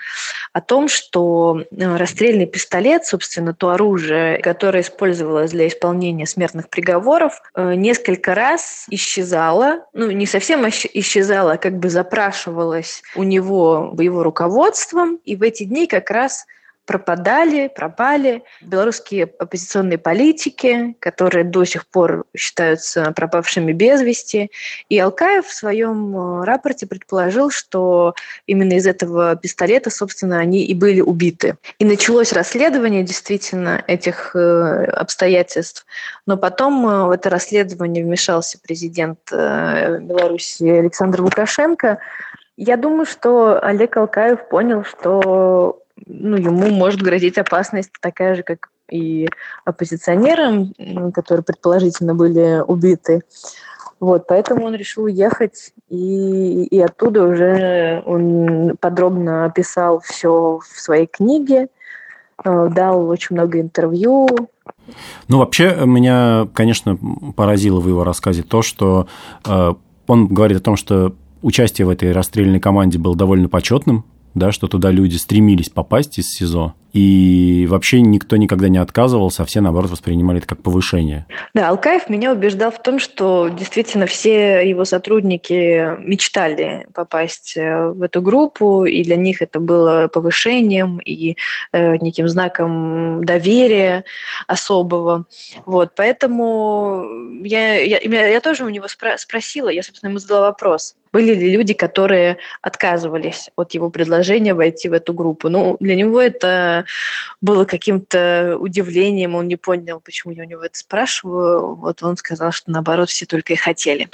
о 0.52 0.62
том, 0.62 0.88
что 0.88 1.62
э, 1.72 1.98
расстрельный 1.98 2.46
пистолет, 2.46 3.06
собственно, 3.06 3.54
то 3.54 3.70
оружие, 3.70 4.40
которое 4.40 4.82
использовалось 4.82 5.52
для 5.52 5.68
исполнения 5.68 6.26
смертных 6.26 6.70
приговоров, 6.70 7.42
несколько 7.56 8.36
раз 8.36 8.86
исчезало, 8.90 9.86
ну, 9.94 10.12
не 10.12 10.26
совсем 10.26 10.68
исчезало, 10.68 11.54
а 11.54 11.58
как 11.58 11.78
бы 11.78 11.90
запрашивалось 11.90 13.02
у 13.16 13.24
него 13.24 13.94
его 14.00 14.24
руководством, 14.24 15.20
и 15.24 15.36
в 15.36 15.42
эти 15.42 15.64
дни 15.64 15.88
как 15.88 16.10
раз 16.10 16.46
пропадали, 16.86 17.72
пропали 17.74 18.44
белорусские 18.62 19.32
оппозиционные 19.40 19.98
политики, 19.98 20.96
которые 21.00 21.46
до 21.46 21.64
сих 21.64 21.88
пор 21.88 22.26
считаются 22.36 23.12
пропавшими 23.12 23.72
без 23.72 24.02
вести. 24.02 24.52
И 24.90 25.00
Алкаев 25.00 25.46
в 25.46 25.54
своем 25.54 26.16
э, 26.16 26.44
рапорте 26.46 26.86
предположил, 26.86 27.50
что 27.52 28.16
именно 28.48 28.74
из 28.74 28.86
этого 28.86 29.36
пистолета, 29.36 29.90
собственно, 29.90 30.40
они 30.40 30.66
и 30.66 30.74
были 30.74 31.00
убиты. 31.00 31.58
И 31.80 31.86
началось 31.86 32.34
расследование 32.34 33.04
действительно 33.04 33.84
этих 33.88 34.36
э, 34.36 34.86
обстоятельств. 34.86 35.86
Но 36.26 36.38
потом 36.38 36.86
э, 36.88 37.06
в 37.06 37.12
это 37.12 37.30
расследование 37.30 38.04
вмешался 38.04 38.60
президент 38.62 39.20
Беларуси 39.32 40.64
Александр 40.64 41.22
Лукашенко, 41.22 42.00
я 42.56 42.78
думаю, 42.78 43.06
что 43.06 43.60
Олег 43.64 43.98
Алкаев 43.98 44.48
понял, 44.48 44.84
что 44.84 45.83
ну, 46.06 46.38
ему 46.38 46.70
может 46.70 47.02
грозить 47.02 47.38
опасность 47.38 47.92
такая 48.02 48.36
же, 48.36 48.44
как 48.44 48.70
и 48.90 49.28
оппозиционерам, 49.66 50.74
которые 51.14 51.44
предположительно 51.44 52.14
были 52.14 52.62
убиты. 52.66 53.22
Вот, 54.00 54.28
поэтому 54.28 54.66
он 54.66 54.76
решил 54.76 55.04
уехать, 55.06 55.72
и, 55.88 56.66
и 56.66 56.80
оттуда 56.82 57.24
уже 57.24 58.04
он 58.06 58.76
подробно 58.80 59.46
описал 59.46 60.02
все 60.02 60.60
в 60.60 60.80
своей 60.80 61.08
книге, 61.08 61.70
э, 62.44 62.70
дал 62.70 63.08
очень 63.08 63.38
много 63.38 63.62
интервью. 63.62 64.28
Ну, 65.30 65.38
вообще, 65.38 65.78
меня, 65.86 66.50
конечно, 66.54 66.98
поразило 67.36 67.80
в 67.80 67.88
его 67.88 68.04
рассказе 68.04 68.44
то, 68.44 68.62
что 68.62 69.08
э, 69.48 69.74
он 70.08 70.28
говорит 70.28 70.58
о 70.58 70.62
том, 70.62 70.76
что 70.76 71.16
участие 71.42 71.88
в 71.88 71.90
этой 71.90 72.12
расстрельной 72.12 72.60
команде 72.60 73.00
было 73.00 73.16
довольно 73.16 73.48
почетным, 73.48 74.04
да, 74.36 74.52
что 74.52 74.68
туда 74.68 74.92
люди 74.92 75.16
стремились 75.16 75.70
попасть 75.70 76.18
из 76.18 76.32
СИЗО, 76.32 76.74
и 76.94 77.66
вообще 77.70 78.02
никто 78.02 78.38
никогда 78.38 78.70
не 78.70 78.78
отказывался, 78.78 79.42
а 79.42 79.46
все, 79.46 79.62
наоборот, 79.62 79.90
воспринимали 79.90 80.38
это 80.38 80.48
как 80.48 80.62
повышение. 80.62 81.26
Да, 81.56 81.70
Алкаев 81.70 82.08
меня 82.08 82.32
убеждал 82.32 82.72
в 82.72 82.82
том, 82.82 83.00
что 83.00 83.50
действительно 83.50 84.06
все 84.06 84.68
его 84.68 84.86
сотрудники 84.86 85.98
мечтали 86.00 86.86
попасть 86.94 87.58
э, 87.58 87.88
в 87.90 88.04
эту 88.04 88.22
группу, 88.22 88.86
и 88.86 89.04
для 89.04 89.16
них 89.16 89.42
это 89.42 89.60
было 89.60 90.08
повышением 90.08 91.00
и 91.00 91.36
э, 91.72 91.98
неким 91.98 92.28
знаком 92.28 93.24
доверия 93.26 94.06
особого. 94.46 95.26
Вот, 95.66 95.94
поэтому 95.96 97.06
я, 97.44 97.80
я, 97.80 98.28
я 98.28 98.40
тоже 98.40 98.66
у 98.66 98.70
него 98.70 98.86
спро- 98.86 99.18
спросила, 99.18 99.70
я, 99.70 99.82
собственно, 99.82 100.12
ему 100.12 100.20
задала 100.20 100.50
вопрос, 100.50 100.96
были 101.14 101.36
ли 101.36 101.52
люди, 101.52 101.76
которые 101.76 102.38
отказывались 102.62 103.52
от 103.56 103.76
его 103.76 103.92
предложения 103.92 104.56
войти 104.56 104.90
в 104.90 104.94
эту 104.94 105.14
группу. 105.14 105.48
Ну, 105.48 105.78
для 105.80 105.96
него 105.96 106.20
это 106.20 106.86
было 107.40 107.66
каким-то 107.66 108.58
удивлением, 108.60 109.36
он 109.36 109.48
не 109.48 109.56
понял, 109.56 110.02
почему 110.04 110.34
я 110.34 110.44
у 110.44 110.48
него 110.48 110.64
это 110.64 110.78
спрашиваю. 110.78 111.76
Вот 111.76 112.02
он 112.02 112.18
сказал, 112.18 112.52
что 112.52 112.72
наоборот 112.72 113.10
все 113.10 113.28
только 113.28 113.54
и 113.54 113.56
хотели. 113.56 114.10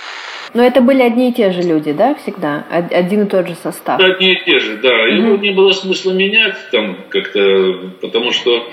Но 0.54 0.62
это 0.62 0.82
были 0.82 1.02
одни 1.02 1.30
и 1.30 1.34
те 1.34 1.52
же 1.52 1.62
люди, 1.62 1.94
да, 1.94 2.16
всегда? 2.16 2.66
Один 2.70 3.24
и 3.24 3.30
тот 3.30 3.48
же 3.48 3.56
состав? 3.56 4.00
Одни 4.02 4.34
и 4.34 4.44
те 4.44 4.60
же, 4.60 4.78
да. 4.78 4.90
Угу. 4.90 5.08
Его 5.08 5.38
не 5.38 5.52
было 5.52 5.72
смысла 5.72 6.12
менять 6.12 6.56
там 6.72 6.98
как-то, 7.10 7.94
потому 8.02 8.34
что 8.34 8.70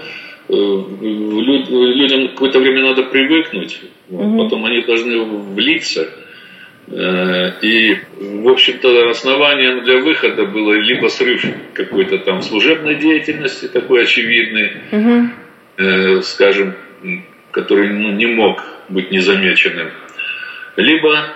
э, 0.49 0.53
людям 0.53 2.29
какое-то 2.29 2.59
время 2.59 2.83
надо 2.83 3.05
привыкнуть, 3.05 3.81
угу. 4.11 4.43
потом 4.43 4.65
они 4.65 4.83
должны 4.83 5.23
влиться. 5.25 6.09
Э, 6.89 7.53
и, 7.63 7.99
в 8.19 8.49
общем-то, 8.49 9.11
основанием 9.11 9.85
для 9.85 9.99
выхода 9.99 10.47
было 10.47 10.75
либо 10.75 11.09
срыв 11.09 11.45
какой-то 11.75 12.19
там 12.19 12.43
служебной 12.43 12.95
деятельности, 12.97 13.67
такой 13.67 14.05
очевидный, 14.05 14.73
угу. 14.93 16.23
скажем, 16.23 16.75
который 17.51 17.91
ну, 17.91 18.13
не 18.13 18.27
мог 18.27 18.63
быть 18.89 19.11
незамеченным, 19.11 19.91
либо 20.77 21.29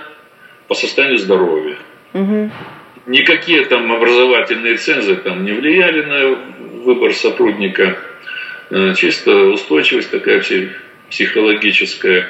по 0.69 0.75
состоянию 0.75 1.19
здоровья. 1.19 1.77
Угу. 2.13 2.51
Никакие 3.07 3.65
там 3.65 3.91
образовательные 3.91 4.77
цензы 4.77 5.17
там 5.17 5.45
не 5.45 5.53
влияли 5.53 6.03
на 6.03 6.39
выбор 6.85 7.13
сотрудника. 7.13 7.99
Э, 8.71 8.95
чисто 8.95 9.47
устойчивость 9.47 10.11
такая 10.11 10.43
психологическая 11.09 12.29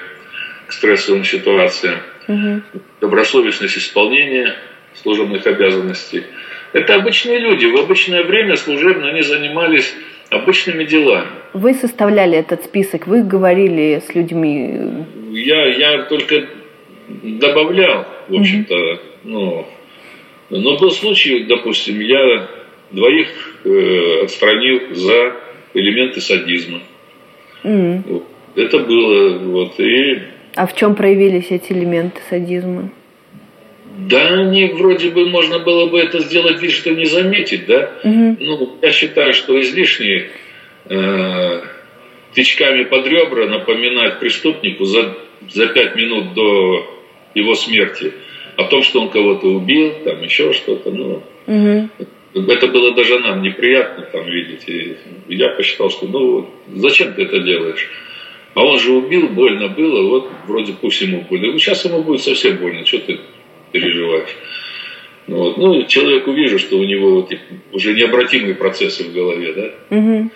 к 0.67 0.73
стрессовым 0.73 1.25
ситуациям 1.25 1.99
угу. 2.31 2.63
добросовестность 3.01 3.79
исполнения 3.79 4.55
служебных 4.95 5.47
обязанностей. 5.47 6.25
Это 6.73 6.95
обычные 6.95 7.39
люди. 7.39 7.67
В 7.67 7.77
обычное 7.77 8.23
время 8.23 8.57
служебно 8.57 9.09
они 9.09 9.23
занимались 9.23 9.95
обычными 10.31 10.85
делами. 10.85 11.27
Вы 11.53 11.75
составляли 11.75 12.39
этот 12.39 12.65
список, 12.65 13.07
вы 13.07 13.25
говорили 13.25 14.01
с 14.07 14.15
людьми? 14.15 15.05
Я, 15.33 15.67
я 15.67 16.03
только 16.05 16.47
добавлял, 17.23 18.07
в 18.29 18.35
общем-то. 18.35 18.75
Угу. 18.75 19.01
Ну, 19.25 19.67
но 20.51 20.77
был 20.79 20.91
случай, 20.91 21.45
допустим, 21.45 22.01
я 22.01 22.49
двоих 22.91 23.29
э, 23.65 24.23
отстранил 24.25 24.95
за 24.95 25.37
элементы 25.75 26.21
садизма. 26.21 26.81
Mm. 27.63 28.23
Это 28.57 28.79
было, 28.81 29.39
вот, 29.39 29.79
и 29.79 30.23
а 30.61 30.67
в 30.67 30.77
чем 30.77 30.95
проявились 30.95 31.47
эти 31.49 31.73
элементы 31.73 32.21
садизма? 32.29 32.91
Да, 33.97 34.27
они 34.29 34.67
вроде 34.67 35.09
бы 35.09 35.27
можно 35.27 35.59
было 35.59 35.87
бы 35.87 35.99
это 35.99 36.19
сделать 36.21 36.61
вид, 36.61 36.73
что 36.73 36.91
не 36.91 37.07
заметить, 37.07 37.65
да? 37.65 37.91
Угу. 38.05 38.37
Ну, 38.41 38.77
я 38.83 38.93
считаю, 38.93 39.33
что 39.33 39.59
излишне 39.59 40.29
э, 40.85 41.63
тычками 42.35 42.85
под 42.85 43.07
ребра 43.07 43.47
напоминать 43.47 44.21
преступнику 44.21 44.85
за, 44.85 45.17
за 45.49 45.67
пять 45.69 45.97
минут 45.97 46.35
до 46.35 46.87
его 47.35 47.55
смерти 47.55 48.13
о 48.57 48.65
том, 48.65 48.83
что 48.83 49.01
он 49.01 49.09
кого-то 49.09 49.47
убил, 49.47 49.95
там 50.05 50.23
еще 50.23 50.53
что-то, 50.53 50.91
ну, 50.91 51.23
угу. 51.47 51.89
это 52.35 52.67
было 52.67 52.95
даже 52.95 53.19
нам 53.19 53.41
неприятно 53.41 54.05
там 54.13 54.27
видеть. 54.27 54.69
И 54.69 54.99
я 55.29 55.49
посчитал, 55.49 55.89
что 55.89 56.07
ну 56.07 56.51
зачем 56.75 57.15
ты 57.15 57.23
это 57.23 57.41
делаешь? 57.41 57.89
А 58.55 58.65
он 58.65 58.79
же 58.79 58.93
убил, 58.93 59.29
больно 59.29 59.69
было, 59.69 60.09
вот 60.09 60.31
вроде 60.47 60.73
по 60.73 60.91
всему 60.91 61.25
больно. 61.29 61.57
Сейчас 61.59 61.85
ему 61.85 62.03
будет 62.03 62.23
совсем 62.23 62.57
больно, 62.57 62.85
что 62.85 62.99
ты 62.99 63.21
переживаешь? 63.71 64.37
Вот. 65.29 65.57
Ну, 65.57 65.85
человеку 65.85 66.33
вижу, 66.33 66.59
что 66.59 66.77
у 66.77 66.85
него 66.85 67.21
вот 67.21 67.33
уже 67.73 67.95
необратимые 67.95 68.55
процессы 68.55 69.05
в 69.05 69.13
голове, 69.13 69.53
да? 69.53 69.97
Угу. 69.97 70.31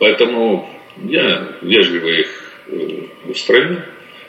Поэтому 0.00 0.68
я 1.04 1.52
вежливо 1.62 2.08
их 2.08 2.52
э, 2.66 3.02
устранил. 3.28 3.78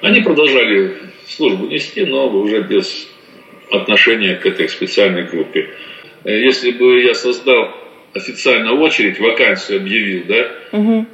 Они 0.02 0.22
продолжали 0.22 0.96
службу 1.28 1.66
нести, 1.66 2.06
но 2.06 2.30
уже 2.30 2.62
без 2.62 3.08
отношения 3.72 4.36
к 4.36 4.46
этой 4.46 4.70
специальной 4.70 5.24
группе. 5.24 5.72
Э, 6.24 6.40
если 6.40 6.70
бы 6.70 7.02
я 7.02 7.16
создал 7.16 7.72
официально 8.14 8.74
очередь, 8.74 9.20
вакансию 9.20 9.80
объявил, 9.80 10.26
да, 10.28 10.52
угу 10.72 11.08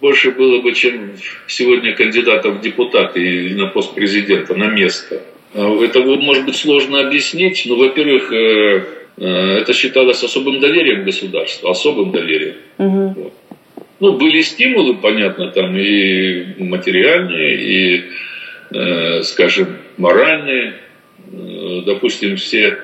больше 0.00 0.30
было 0.30 0.60
бы, 0.60 0.72
чем 0.72 1.12
сегодня 1.46 1.94
кандидатов 1.94 2.56
в 2.56 2.60
депутаты 2.60 3.20
или 3.20 3.54
на 3.54 3.68
пост 3.68 3.94
президента, 3.94 4.54
на 4.54 4.66
место. 4.66 5.22
А 5.54 5.82
это 5.82 6.00
может 6.00 6.44
быть 6.44 6.56
сложно 6.56 7.00
объяснить, 7.00 7.64
но, 7.66 7.76
во-первых, 7.76 8.30
э, 8.32 8.84
э, 9.16 9.58
это 9.60 9.72
считалось 9.72 10.22
особым 10.22 10.60
доверием 10.60 11.04
государства, 11.04 11.70
особым 11.70 12.12
доверием. 12.12 12.56
Угу. 12.78 13.14
Вот. 13.16 13.32
Ну, 14.00 14.12
были 14.18 14.42
стимулы, 14.42 14.94
понятно, 14.94 15.50
там 15.50 15.74
и 15.78 16.62
материальные, 16.62 17.56
и, 17.56 18.04
э, 18.72 19.22
скажем, 19.22 19.78
моральные. 19.96 20.74
Допустим, 21.86 22.36
все 22.36 22.78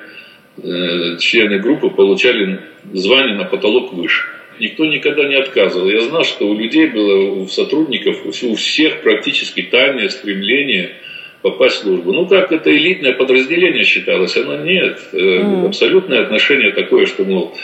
члены 1.19 1.59
группы 1.59 1.89
получали 1.89 2.59
звание 2.91 3.35
на 3.35 3.45
потолок 3.45 3.93
выше. 3.93 4.25
Никто 4.59 4.85
никогда 4.85 5.23
не 5.27 5.35
отказывал. 5.35 5.89
Я 5.89 6.01
знал, 6.01 6.23
что 6.23 6.47
у 6.47 6.57
людей 6.57 6.87
было, 6.87 7.31
у 7.31 7.47
сотрудников, 7.47 8.25
у 8.25 8.55
всех 8.55 9.01
практически 9.01 9.61
тайное 9.63 10.09
стремление 10.09 10.95
попасть 11.41 11.77
в 11.77 11.81
службу. 11.81 12.13
Ну, 12.13 12.25
как 12.25 12.51
это 12.51 12.75
элитное 12.75 13.13
подразделение 13.13 13.83
считалось, 13.83 14.35
оно 14.37 14.57
нет. 14.57 14.99
Mm. 15.11 15.67
Абсолютное 15.67 16.21
отношение 16.21 16.71
такое, 16.71 17.05
что, 17.05 17.23
мол, 17.25 17.55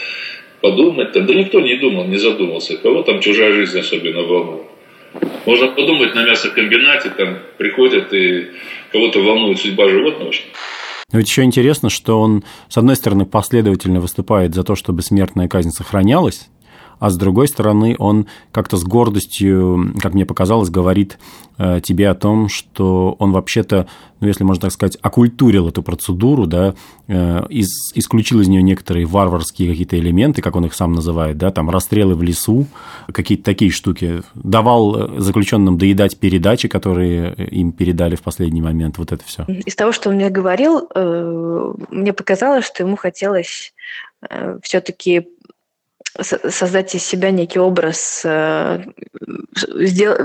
подумать, 0.60 1.12
да 1.12 1.34
никто 1.34 1.60
не 1.60 1.76
думал, 1.76 2.06
не 2.06 2.18
задумался, 2.18 2.76
кого 2.76 3.02
там 3.02 3.20
чужая 3.20 3.52
жизнь 3.52 3.78
особенно 3.78 4.22
волнует. 4.22 4.66
Можно 5.46 5.68
подумать, 5.68 6.14
на 6.14 6.24
мясокомбинате 6.24 7.10
там 7.10 7.38
приходят 7.58 8.12
и 8.12 8.48
кого-то 8.92 9.20
волнует 9.20 9.58
судьба 9.58 9.88
животного. 9.88 10.32
Но 11.12 11.18
ведь 11.18 11.28
еще 11.28 11.42
интересно, 11.42 11.90
что 11.90 12.20
он, 12.20 12.44
с 12.68 12.78
одной 12.78 12.94
стороны, 12.94 13.26
последовательно 13.26 14.00
выступает 14.00 14.54
за 14.54 14.62
то, 14.62 14.76
чтобы 14.76 15.02
смертная 15.02 15.48
казнь 15.48 15.70
сохранялась, 15.70 16.48
а 17.00 17.08
с 17.08 17.16
другой 17.16 17.48
стороны, 17.48 17.96
он 17.98 18.26
как-то 18.52 18.76
с 18.76 18.84
гордостью, 18.84 19.94
как 20.00 20.12
мне 20.12 20.26
показалось, 20.26 20.68
говорит 20.68 21.18
э, 21.58 21.80
тебе 21.82 22.10
о 22.10 22.14
том, 22.14 22.48
что 22.48 23.16
он 23.18 23.32
вообще-то, 23.32 23.86
ну, 24.20 24.28
если 24.28 24.44
можно 24.44 24.60
так 24.60 24.72
сказать, 24.72 24.98
окультурил 25.00 25.68
эту 25.68 25.82
процедуру, 25.82 26.46
да, 26.46 26.74
э, 27.08 27.46
из, 27.48 27.92
исключил 27.94 28.40
из 28.40 28.48
нее 28.48 28.62
некоторые 28.62 29.06
варварские 29.06 29.70
какие-то 29.70 29.98
элементы, 29.98 30.42
как 30.42 30.54
он 30.56 30.66
их 30.66 30.74
сам 30.74 30.92
называет, 30.92 31.38
да, 31.38 31.50
там 31.50 31.70
расстрелы 31.70 32.14
в 32.14 32.22
лесу, 32.22 32.66
какие-то 33.10 33.44
такие 33.44 33.70
штуки, 33.70 34.22
давал 34.34 34.94
э, 34.94 35.20
заключенным 35.20 35.78
доедать 35.78 36.18
передачи, 36.18 36.68
которые 36.68 37.32
им 37.34 37.72
передали 37.72 38.14
в 38.14 38.22
последний 38.22 38.60
момент, 38.60 38.98
вот 38.98 39.10
это 39.10 39.24
все. 39.24 39.44
Из 39.44 39.74
того, 39.74 39.92
что 39.92 40.10
он 40.10 40.16
мне 40.16 40.28
говорил, 40.28 40.86
мне 41.90 42.12
показалось, 42.12 42.66
что 42.66 42.82
ему 42.82 42.96
хотелось 42.96 43.72
все-таки 44.62 45.26
создать 46.18 46.94
из 46.94 47.04
себя 47.04 47.30
некий 47.30 47.58
образ, 47.58 48.22
э, 48.24 48.84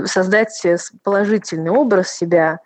создать 0.06 0.66
положительный 1.02 1.70
образ 1.70 2.10
себя 2.10 2.60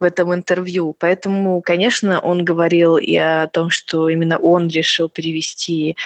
в 0.00 0.04
этом 0.04 0.34
интервью. 0.34 0.94
Поэтому, 0.98 1.62
конечно, 1.62 2.20
он 2.20 2.44
говорил 2.44 2.96
и 2.96 3.16
о 3.16 3.48
том, 3.48 3.70
что 3.70 4.08
именно 4.08 4.38
он 4.38 4.68
решил 4.68 5.08
перевести 5.08 5.96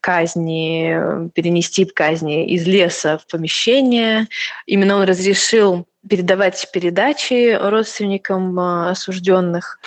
казни, 0.00 1.30
перенести 1.34 1.84
казни 1.84 2.46
из 2.48 2.66
леса 2.66 3.18
в 3.18 3.30
помещение. 3.30 4.26
Именно 4.66 4.96
он 4.96 5.02
разрешил 5.04 5.86
передавать 6.08 6.68
передачи 6.72 7.54
родственникам 7.54 8.58
э, 8.58 8.90
осужденных. 8.90 9.78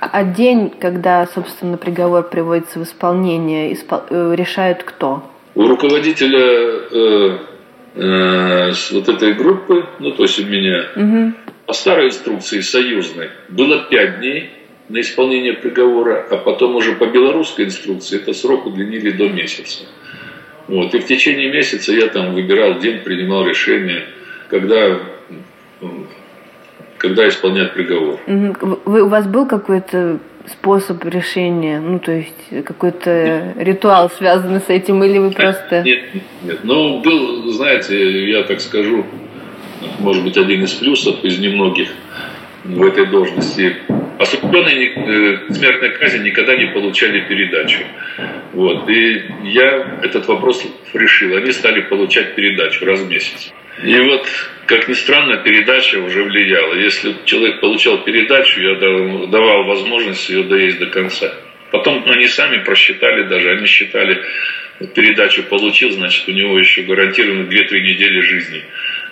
А 0.00 0.22
день, 0.22 0.70
когда, 0.70 1.26
собственно, 1.26 1.76
приговор 1.76 2.28
приводится 2.28 2.78
в 2.78 2.84
исполнение, 2.84 3.74
э, 3.74 4.34
решают 4.36 4.84
кто? 4.84 5.24
У 5.56 5.66
руководителя 5.66 6.38
э, 6.38 7.38
э, 7.94 8.72
вот 8.92 9.08
этой 9.08 9.32
группы, 9.32 9.86
ну 9.98 10.12
то 10.12 10.24
есть 10.24 10.38
у 10.38 10.44
меня, 10.44 10.84
угу. 10.94 11.32
по 11.64 11.72
старой 11.72 12.08
инструкции 12.08 12.60
союзной 12.60 13.30
было 13.48 13.86
5 13.88 14.18
дней 14.18 14.50
на 14.90 15.00
исполнение 15.00 15.54
приговора, 15.54 16.26
а 16.30 16.36
потом 16.36 16.76
уже 16.76 16.92
по 16.92 17.06
белорусской 17.06 17.64
инструкции 17.64 18.16
это 18.16 18.34
срок 18.34 18.66
удлинили 18.66 19.10
до 19.10 19.30
месяца. 19.30 19.84
Вот. 20.68 20.94
И 20.94 20.98
в 20.98 21.06
течение 21.06 21.50
месяца 21.50 21.90
я 21.92 22.08
там 22.08 22.34
выбирал 22.34 22.78
день, 22.78 22.98
принимал 22.98 23.46
решение, 23.46 24.04
когда, 24.50 25.00
когда 26.98 27.28
исполнять 27.28 27.72
приговор. 27.72 28.20
Вы, 28.26 29.02
у 29.02 29.08
вас 29.08 29.26
был 29.26 29.46
какой-то 29.46 30.18
способ 30.50 31.04
решения, 31.04 31.80
ну, 31.80 31.98
то 31.98 32.12
есть 32.12 32.64
какой-то 32.64 33.54
ритуал 33.56 34.10
связанный 34.10 34.60
с 34.60 34.68
этим, 34.68 35.02
или 35.02 35.18
вы 35.18 35.30
просто... 35.30 35.82
Нет, 35.82 36.04
нет, 36.42 36.58
Ну, 36.62 37.00
был, 37.00 37.50
знаете, 37.52 38.28
я 38.30 38.42
так 38.42 38.60
скажу, 38.60 39.04
может 39.98 40.24
быть, 40.24 40.36
один 40.36 40.64
из 40.64 40.72
плюсов 40.74 41.24
из 41.24 41.38
немногих 41.38 41.88
в 42.64 42.84
этой 42.84 43.06
должности. 43.06 43.76
Осужденные 44.18 44.92
э, 44.94 45.52
смертной 45.52 45.90
казни 45.90 46.28
никогда 46.28 46.56
не 46.56 46.66
получали 46.66 47.20
передачу. 47.20 47.80
Вот. 48.52 48.88
И 48.88 49.24
я 49.44 49.98
этот 50.02 50.26
вопрос 50.26 50.64
решил. 50.94 51.36
Они 51.36 51.52
стали 51.52 51.82
получать 51.82 52.34
передачу 52.34 52.84
раз 52.84 53.00
в 53.00 53.08
месяц. 53.08 53.52
И 53.82 54.00
вот, 54.00 54.26
как 54.66 54.88
ни 54.88 54.94
странно, 54.94 55.36
передача 55.38 55.96
уже 55.98 56.22
влияла. 56.24 56.74
Если 56.74 57.14
человек 57.24 57.60
получал 57.60 58.04
передачу, 58.04 58.60
я 58.60 58.74
давал 59.26 59.64
возможность 59.64 60.28
ее 60.30 60.44
доесть 60.44 60.78
до 60.78 60.86
конца. 60.86 61.34
Потом 61.70 62.08
они 62.10 62.26
сами 62.26 62.58
просчитали 62.64 63.24
даже, 63.24 63.50
они 63.50 63.66
считали, 63.66 64.24
передачу 64.94 65.42
получил, 65.42 65.90
значит, 65.90 66.28
у 66.28 66.32
него 66.32 66.58
еще 66.58 66.82
гарантировано 66.82 67.48
2-3 67.48 67.80
недели 67.80 68.20
жизни. 68.20 68.64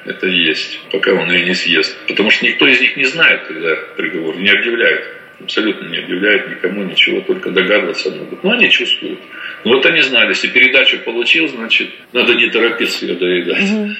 Это 0.06 0.26
есть, 0.28 0.80
пока 0.90 1.12
он 1.12 1.30
ее 1.30 1.44
не 1.44 1.54
съест. 1.54 1.96
Потому 2.06 2.30
что 2.30 2.46
никто 2.46 2.66
из 2.66 2.80
них 2.80 2.96
не 2.96 3.04
знает, 3.04 3.42
когда 3.46 3.76
приговор, 3.96 4.36
не 4.36 4.50
объявляет. 4.50 5.23
Абсолютно 5.44 5.88
не 5.88 5.98
объявляет 5.98 6.48
никому 6.48 6.82
ничего, 6.84 7.20
только 7.20 7.50
догадываться 7.50 8.10
могут. 8.10 8.42
Но 8.42 8.52
они 8.52 8.70
чувствуют. 8.70 9.20
Вот 9.64 9.84
они 9.84 10.00
знали, 10.00 10.30
если 10.30 10.48
передачу 10.48 10.98
получил, 11.04 11.48
значит, 11.48 11.90
надо 12.12 12.34
не 12.34 12.48
торопиться 12.48 13.04
ее 13.04 13.14
доедать. 13.14 13.96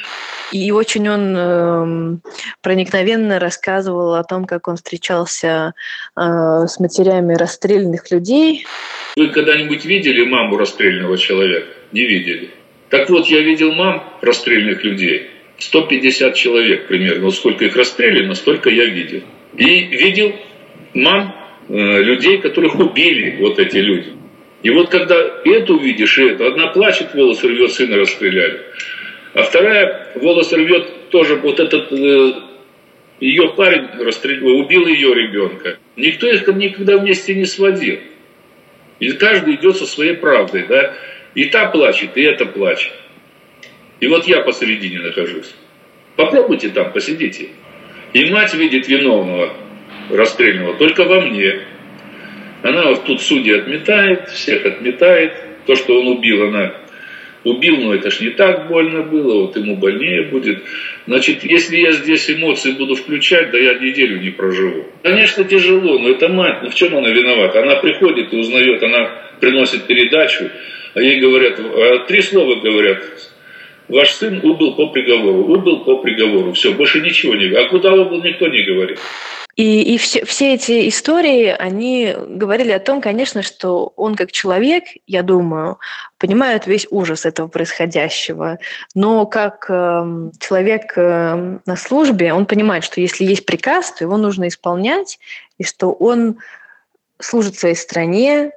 И 0.53 0.71
очень 0.71 1.09
он 1.09 1.35
э, 1.37 2.17
проникновенно 2.63 3.39
рассказывал 3.39 4.15
о 4.15 4.25
том, 4.25 4.47
как 4.47 4.69
он 4.69 4.77
встречался 4.77 5.75
э, 6.17 6.21
с 6.21 6.81
матерями 6.81 7.35
расстрелянных 7.35 8.11
людей. 8.11 8.67
Вы 9.17 9.29
когда-нибудь 9.29 9.85
видели 9.85 10.25
маму 10.25 10.57
расстрельного 10.57 11.19
человека? 11.19 11.69
Не 11.93 12.07
видели. 12.07 12.51
Так 12.89 13.11
вот, 13.11 13.27
я 13.27 13.41
видел 13.41 13.73
мам 13.73 14.05
расстрельных 14.23 14.83
людей. 14.85 15.31
150 15.59 16.35
человек 16.35 16.89
примерно. 16.89 17.25
Вот 17.25 17.35
сколько 17.35 17.65
их 17.65 17.77
расстреляно, 17.77 18.35
столько 18.35 18.71
я 18.71 18.85
видел. 18.87 19.23
И 19.57 19.83
видел 19.83 20.35
мам 20.95 21.35
э, 21.69 21.75
людей, 21.75 22.39
которых 22.39 22.79
убили 22.79 23.37
вот 23.41 23.59
эти 23.59 23.79
люди. 23.79 24.13
И 24.63 24.71
вот 24.71 24.89
когда 24.89 25.17
это 25.45 25.75
увидишь, 25.75 26.19
и 26.19 26.29
это, 26.29 26.47
одна 26.47 26.69
плачет, 26.69 27.15
волосы 27.15 27.49
рвет, 27.49 27.73
сына 27.73 27.99
расстреляли. 27.99 28.61
А 29.35 29.43
вторая 29.43 30.13
волосы 30.15 30.57
рвет 30.57 31.11
тоже 31.11 31.37
вот 31.37 31.61
этот 31.61 31.93
э, 31.93 32.33
ее 33.21 33.53
парень 33.57 33.89
расстрелял, 33.99 34.59
убил 34.59 34.87
ее 34.87 35.15
ребенка. 35.15 35.79
Никто 35.97 36.27
их 36.29 36.47
никогда 36.49 36.97
вместе 36.99 37.35
не 37.35 37.45
сводил. 37.45 37.99
И 39.01 39.13
каждый 39.13 39.57
идет 39.57 39.77
со 39.77 39.87
своей 39.87 40.15
правдой, 40.15 40.65
да. 40.67 40.95
И 41.35 41.47
та 41.47 41.67
плачет, 41.67 42.17
и 42.17 42.23
это 42.23 42.47
плачет. 42.47 42.93
И 44.01 44.07
вот 44.07 44.27
я 44.27 44.41
посередине 44.43 45.01
нахожусь. 45.01 45.55
Попробуйте 46.17 46.69
там, 46.69 46.93
посидите. 46.93 47.49
И 48.13 48.31
мать 48.31 48.55
видит 48.55 48.89
виновного, 48.89 49.53
расстрельного, 50.11 50.75
только 50.75 51.05
во 51.05 51.21
мне. 51.21 51.61
Она 52.62 52.88
вот 52.88 53.05
тут 53.05 53.21
судьи 53.21 53.53
отметает, 53.53 54.29
всех 54.31 54.64
отметает. 54.64 55.33
То, 55.67 55.77
что 55.77 55.99
он 56.01 56.09
убил, 56.09 56.47
она 56.49 56.75
убил, 57.45 57.77
но 57.77 57.95
это 57.95 58.11
ж 58.11 58.21
не 58.21 58.31
так 58.31 58.69
больно 58.69 59.03
было, 59.03 59.43
вот 59.43 59.57
ему 59.57 59.77
больнее 59.77 60.23
будет. 60.23 60.62
Значит, 61.07 61.45
если 61.45 61.77
я 61.77 61.93
здесь 61.93 62.31
эмоции 62.31 62.73
буду 62.73 62.97
включать, 62.97 63.51
да 63.51 63.59
я 63.59 63.75
неделю 63.75 64.21
не 64.21 64.31
проживу. 64.31 64.87
Конечно, 65.03 65.45
тяжело, 65.45 65.99
но 65.99 66.11
это 66.11 66.29
мать, 66.29 66.62
ну 66.62 66.71
в 66.71 66.75
чем 66.75 66.97
она 66.97 67.11
виновата? 67.11 67.62
Она 67.62 67.77
приходит 67.77 68.33
и 68.33 68.37
узнает, 68.37 68.83
она 68.83 69.11
приносит 69.40 69.87
передачу, 69.87 70.51
а 70.95 71.01
ей 71.01 71.21
говорят, 71.21 71.61
а 71.61 71.99
три 72.07 72.23
слова 72.23 72.57
говорят, 72.57 73.03
ваш 73.88 74.11
сын 74.11 74.40
убыл 74.43 74.75
по 74.75 74.88
приговору, 74.88 75.45
убыл 75.45 75.81
по 75.81 75.99
приговору, 75.99 76.53
все, 76.53 76.73
больше 76.73 77.01
ничего 77.01 77.35
не 77.35 77.49
говорит. 77.49 77.67
А 77.67 77.71
куда 77.71 77.93
убыл, 77.93 78.23
никто 78.23 78.49
не 78.49 78.62
говорит. 78.62 78.99
И, 79.57 79.95
и 79.95 79.99
все, 79.99 80.25
все 80.25 80.55
эти 80.55 80.88
истории, 80.88 81.47
они 81.47 82.14
говорили 82.29 82.73
о 82.73 82.81
том, 82.81 83.01
конечно, 83.01 83.43
что 83.43 83.93
он 83.97 84.17
как 84.17 84.33
человек, 84.33 84.85
я 85.07 85.23
думаю, 85.23 85.79
понимает 86.19 86.67
весь 86.67 86.87
ужас 86.90 87.25
этого 87.25 87.47
происходящего. 87.47 88.59
Но 88.95 89.27
как 89.27 89.67
э, 89.69 90.31
человек 90.40 90.93
э, 90.97 91.59
на 91.64 91.77
службе, 91.77 92.33
он 92.33 92.47
понимает, 92.47 92.83
что 92.83 93.01
если 93.01 93.25
есть 93.25 93.47
приказ, 93.47 93.93
то 93.93 94.05
его 94.05 94.17
нужно 94.17 94.49
исполнять, 94.49 95.21
и 95.59 95.64
что 95.64 95.93
он 95.93 96.38
служит 97.21 97.57
своей 97.57 97.77
стране, 97.77 98.51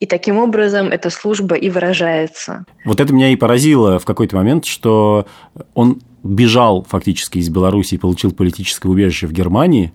и 0.00 0.06
таким 0.06 0.38
образом 0.38 0.88
эта 0.88 1.10
служба 1.10 1.54
и 1.54 1.68
выражается. 1.70 2.64
Вот 2.84 3.00
это 3.00 3.12
меня 3.12 3.28
и 3.28 3.36
поразило 3.36 3.98
в 3.98 4.04
какой-то 4.04 4.36
момент, 4.36 4.64
что 4.64 5.26
он 5.74 6.00
бежал 6.24 6.84
фактически 6.88 7.38
из 7.38 7.48
Беларуси 7.48 7.94
и 7.94 7.98
получил 7.98 8.32
политическое 8.32 8.88
убежище 8.88 9.26
в 9.28 9.32
Германии, 9.32 9.92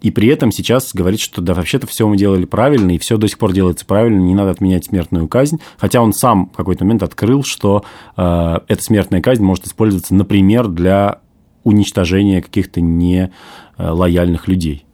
и 0.00 0.10
при 0.10 0.28
этом 0.28 0.52
сейчас 0.52 0.90
говорит, 0.92 1.18
что 1.18 1.40
да, 1.40 1.54
вообще-то 1.54 1.86
все 1.86 2.06
мы 2.06 2.18
делали 2.18 2.44
правильно, 2.44 2.90
и 2.90 2.98
все 2.98 3.16
до 3.16 3.26
сих 3.26 3.38
пор 3.38 3.52
делается 3.52 3.86
правильно, 3.86 4.20
не 4.20 4.34
надо 4.34 4.50
отменять 4.50 4.84
смертную 4.84 5.28
казнь. 5.28 5.60
Хотя 5.78 6.02
он 6.02 6.12
сам 6.12 6.50
в 6.52 6.56
какой-то 6.56 6.84
момент 6.84 7.02
открыл, 7.02 7.42
что 7.42 7.84
э, 8.14 8.58
эта 8.68 8.82
смертная 8.82 9.22
казнь 9.22 9.42
может 9.42 9.66
использоваться, 9.66 10.14
например, 10.14 10.68
для 10.68 11.20
уничтожения 11.62 12.42
каких-то 12.42 12.82
нелояльных 12.82 14.46
людей. 14.46 14.84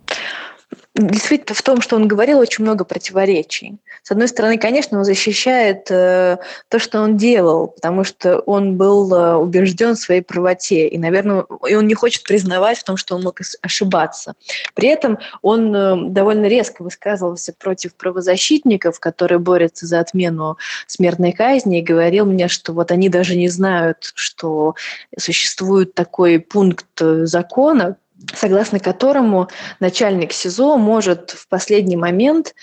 Действительно 0.95 1.55
в 1.55 1.63
том, 1.63 1.81
что 1.81 1.97
он 1.97 2.09
говорил, 2.09 2.39
очень 2.39 2.65
много 2.65 2.85
противоречий. 2.85 3.79
С 4.03 4.11
одной 4.11 4.29
стороны, 4.29 4.59
конечно, 4.59 4.99
он 4.99 5.05
защищает 5.05 5.91
э, 5.91 6.39
то, 6.69 6.79
что 6.79 7.01
он 7.01 7.17
делал, 7.17 7.69
потому 7.69 8.05
что 8.05 8.41
он 8.41 8.77
был 8.77 9.13
э, 9.15 9.35
убежден 9.35 9.95
в 9.95 9.99
своей 9.99 10.21
правоте, 10.21 10.89
и, 10.89 10.99
наверное, 10.99 11.45
и 11.69 11.75
он 11.75 11.87
не 11.87 11.95
хочет 11.95 12.25
признавать 12.25 12.79
в 12.79 12.85
том, 12.85 12.97
что 12.97 13.15
он 13.15 13.23
мог 13.23 13.41
ошибаться. 13.63 14.35
При 14.75 14.89
этом 14.89 15.19
он 15.43 15.75
э, 15.75 15.97
довольно 16.11 16.47
резко 16.47 16.83
высказывался 16.83 17.53
против 17.53 17.95
правозащитников, 17.95 19.01
которые 19.01 19.39
борются 19.39 19.87
за 19.87 20.01
отмену 20.01 20.59
смертной 20.87 21.33
казни, 21.33 21.79
и 21.79 21.83
говорил 21.83 22.27
мне, 22.27 22.49
что 22.49 22.73
вот 22.73 22.91
они 22.91 23.09
даже 23.09 23.37
не 23.37 23.49
знают, 23.49 24.13
что 24.15 24.75
существует 25.19 25.95
такой 25.95 26.39
пункт 26.41 26.87
э, 27.01 27.27
закона, 27.27 27.97
согласно 28.35 28.81
которому 28.81 29.49
начальник 29.79 30.33
СИЗО 30.33 30.77
может 30.77 31.31
в 31.31 31.49
последний 31.49 31.97
момент 31.97 32.55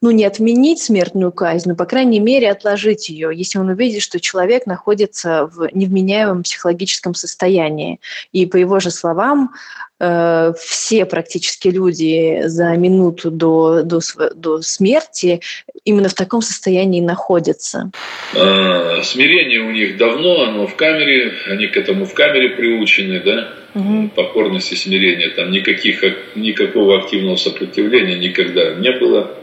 ну, 0.00 0.10
не 0.10 0.24
отменить 0.24 0.82
смертную 0.82 1.32
казнь, 1.32 1.70
но, 1.70 1.76
по 1.76 1.84
крайней 1.86 2.20
мере, 2.20 2.50
отложить 2.50 3.08
ее, 3.08 3.30
если 3.34 3.58
он 3.58 3.68
увидит, 3.68 4.02
что 4.02 4.20
человек 4.20 4.66
находится 4.66 5.46
в 5.46 5.68
невменяемом 5.72 6.42
психологическом 6.42 7.14
состоянии. 7.14 8.00
И, 8.32 8.46
по 8.46 8.56
его 8.56 8.80
же 8.80 8.90
словам, 8.90 9.52
э, 10.00 10.52
все 10.58 11.04
практически 11.06 11.68
люди 11.68 12.42
за 12.46 12.76
минуту 12.76 13.30
до, 13.30 13.82
до, 13.82 14.00
до 14.34 14.62
смерти 14.62 15.40
именно 15.84 16.08
в 16.08 16.14
таком 16.14 16.42
состоянии 16.42 17.00
находятся. 17.00 17.90
А, 18.34 19.02
смирение 19.02 19.60
у 19.60 19.70
них 19.70 19.96
давно, 19.96 20.42
оно 20.44 20.66
в 20.66 20.76
камере, 20.76 21.32
они 21.48 21.66
к 21.66 21.76
этому 21.76 22.06
в 22.06 22.14
камере 22.14 22.50
приучены, 22.50 23.20
да? 23.20 23.54
Угу. 23.74 24.10
Покорность 24.14 24.72
и 24.72 24.76
смирение. 24.76 25.30
Там 25.30 25.50
никаких, 25.50 26.02
никакого 26.34 26.98
активного 26.98 27.36
сопротивления 27.36 28.16
никогда 28.16 28.74
не 28.74 28.92
было. 28.92 29.36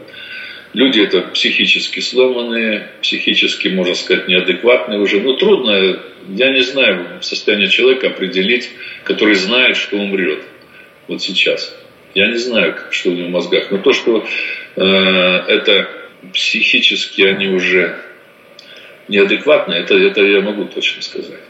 Люди 0.74 1.00
это 1.00 1.20
психически 1.20 2.00
сломанные, 2.00 2.88
психически, 3.02 3.68
можно 3.68 3.94
сказать, 3.94 4.28
неадекватные 4.28 5.00
уже. 5.00 5.20
Ну, 5.20 5.36
трудно, 5.36 6.00
я 6.30 6.50
не 6.50 6.60
знаю, 6.60 7.18
состояние 7.20 7.68
человека 7.68 8.06
определить, 8.06 8.70
который 9.04 9.34
знает, 9.34 9.76
что 9.76 9.96
умрет. 9.96 10.42
Вот 11.08 11.20
сейчас. 11.20 11.76
Я 12.14 12.28
не 12.28 12.38
знаю, 12.38 12.76
что 12.90 13.10
у 13.10 13.12
него 13.12 13.28
в 13.28 13.30
мозгах. 13.30 13.70
Но 13.70 13.78
то, 13.78 13.92
что 13.92 14.26
э, 14.76 14.82
это 14.82 15.90
психически 16.32 17.22
они 17.22 17.48
уже 17.48 17.98
неадекватны, 19.08 19.74
это, 19.74 19.94
это 19.94 20.22
я 20.22 20.40
могу 20.40 20.64
точно 20.64 21.02
сказать. 21.02 21.40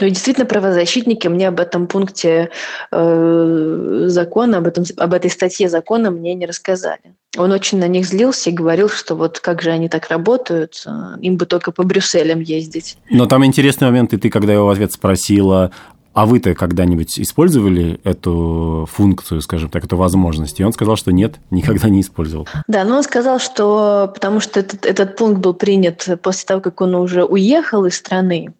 Ну 0.00 0.06
и 0.06 0.10
действительно, 0.10 0.46
правозащитники 0.46 1.28
мне 1.28 1.48
об 1.48 1.60
этом 1.60 1.86
пункте 1.86 2.50
э, 2.90 4.04
закона, 4.06 4.58
об, 4.58 4.66
этом, 4.66 4.84
об 4.96 5.14
этой 5.14 5.30
статье 5.30 5.68
закона 5.68 6.10
мне 6.10 6.34
не 6.34 6.46
рассказали. 6.46 7.14
Он 7.36 7.50
очень 7.52 7.78
на 7.78 7.88
них 7.88 8.06
злился 8.06 8.50
и 8.50 8.52
говорил, 8.52 8.88
что 8.88 9.14
вот 9.14 9.40
как 9.40 9.62
же 9.62 9.70
они 9.70 9.88
так 9.88 10.08
работают, 10.08 10.82
э, 10.86 10.90
им 11.20 11.36
бы 11.36 11.46
только 11.46 11.72
по 11.72 11.82
Брюсселям 11.82 12.40
ездить. 12.40 12.96
Но 13.10 13.26
там 13.26 13.44
интересный 13.44 13.88
момент, 13.88 14.12
и 14.12 14.16
ты, 14.16 14.30
когда 14.30 14.52
его 14.52 14.66
в 14.66 14.70
ответ 14.70 14.92
спросила, 14.92 15.70
а 16.14 16.26
вы-то 16.26 16.54
когда-нибудь 16.54 17.18
использовали 17.18 17.98
эту 18.04 18.86
функцию, 18.90 19.40
скажем 19.40 19.70
так, 19.70 19.84
эту 19.84 19.96
возможность? 19.96 20.60
И 20.60 20.64
он 20.64 20.72
сказал, 20.72 20.96
что 20.96 21.10
нет, 21.10 21.36
никогда 21.50 21.88
не 21.88 22.02
использовал. 22.02 22.46
Да, 22.68 22.84
но 22.84 22.98
он 22.98 23.02
сказал, 23.02 23.38
что 23.38 24.10
потому 24.12 24.40
что 24.40 24.60
этот, 24.60 24.84
этот 24.84 25.16
пункт 25.16 25.40
был 25.40 25.54
принят 25.54 26.06
после 26.22 26.46
того, 26.46 26.60
как 26.60 26.80
он 26.80 26.94
уже 26.94 27.24
уехал 27.24 27.86
из 27.86 27.96
страны, 27.96 28.52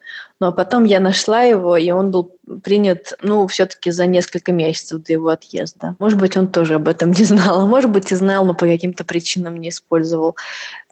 но 0.42 0.52
потом 0.52 0.82
я 0.82 0.98
нашла 0.98 1.42
его, 1.42 1.76
и 1.76 1.92
он 1.92 2.10
был 2.10 2.36
принят, 2.62 3.14
ну, 3.22 3.46
все-таки 3.46 3.90
за 3.90 4.06
несколько 4.06 4.52
месяцев 4.52 5.02
до 5.02 5.12
его 5.12 5.28
отъезда. 5.28 5.96
Может 5.98 6.18
быть, 6.18 6.36
он 6.36 6.48
тоже 6.48 6.74
об 6.74 6.88
этом 6.88 7.12
не 7.12 7.24
знал, 7.24 7.60
а 7.60 7.66
может 7.66 7.90
быть, 7.90 8.10
и 8.12 8.14
знал, 8.14 8.44
но 8.44 8.54
по 8.54 8.66
каким-то 8.66 9.04
причинам 9.04 9.56
не 9.56 9.68
использовал. 9.68 10.36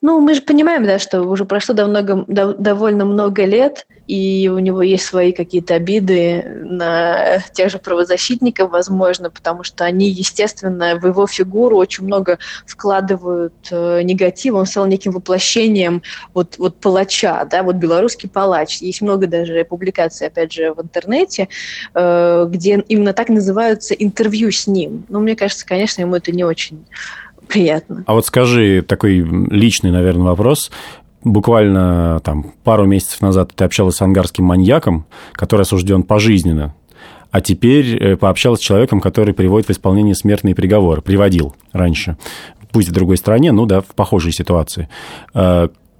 Ну, 0.02 0.20
мы 0.20 0.34
же 0.34 0.42
понимаем, 0.42 0.84
да, 0.84 0.98
что 0.98 1.22
уже 1.22 1.44
прошло 1.44 1.74
давно, 1.74 2.00
довольно 2.02 3.04
много 3.04 3.44
лет, 3.44 3.86
и 4.06 4.50
у 4.52 4.58
него 4.58 4.82
есть 4.82 5.04
свои 5.04 5.32
какие-то 5.32 5.74
обиды 5.74 6.42
на 6.64 7.38
тех 7.52 7.70
же 7.70 7.78
правозащитников, 7.78 8.70
возможно, 8.70 9.30
потому 9.30 9.62
что 9.62 9.84
они, 9.84 10.08
естественно, 10.08 10.98
в 10.98 11.06
его 11.06 11.26
фигуру 11.26 11.76
очень 11.76 12.04
много 12.04 12.38
вкладывают 12.66 13.54
э, 13.70 14.02
негатива. 14.02 14.58
Он 14.58 14.66
стал 14.66 14.86
неким 14.86 15.12
воплощением 15.12 16.02
вот, 16.34 16.58
вот 16.58 16.80
палача, 16.80 17.46
да, 17.48 17.62
вот 17.62 17.76
белорусский 17.76 18.28
палач. 18.28 18.78
Есть 18.80 19.02
много 19.02 19.26
даже 19.26 19.64
публикаций, 19.64 20.26
опять 20.26 20.52
же, 20.52 20.72
в 20.72 20.80
интернете, 20.80 21.39
э, 21.94 22.46
где 22.48 22.82
именно 22.88 23.12
так 23.12 23.28
называются 23.28 23.94
интервью 23.94 24.50
с 24.50 24.66
ним. 24.66 25.04
Но 25.08 25.20
мне 25.20 25.36
кажется, 25.36 25.66
конечно, 25.66 26.00
ему 26.00 26.16
это 26.16 26.32
не 26.32 26.44
очень 26.44 26.84
приятно. 27.48 28.04
А 28.06 28.14
вот 28.14 28.26
скажи 28.26 28.82
такой 28.82 29.18
личный, 29.50 29.90
наверное, 29.90 30.26
вопрос 30.26 30.70
буквально 31.22 32.20
там 32.24 32.52
пару 32.64 32.86
месяцев 32.86 33.20
назад 33.20 33.52
ты 33.54 33.64
общалась 33.64 33.96
с 33.96 34.02
ангарским 34.02 34.44
маньяком, 34.44 35.06
который 35.32 35.62
осужден 35.62 36.02
пожизненно, 36.02 36.74
а 37.30 37.40
теперь 37.40 37.96
э, 37.96 38.16
пообщалась 38.16 38.60
с 38.60 38.62
человеком, 38.62 39.00
который 39.00 39.34
приводит 39.34 39.68
в 39.68 39.72
исполнение 39.72 40.14
смертный 40.14 40.54
приговор, 40.54 41.02
приводил 41.02 41.54
раньше, 41.72 42.16
пусть 42.72 42.88
в 42.88 42.92
другой 42.92 43.16
стране, 43.16 43.52
но 43.52 43.66
да, 43.66 43.80
в 43.80 43.94
похожей 43.94 44.32
ситуации. 44.32 44.88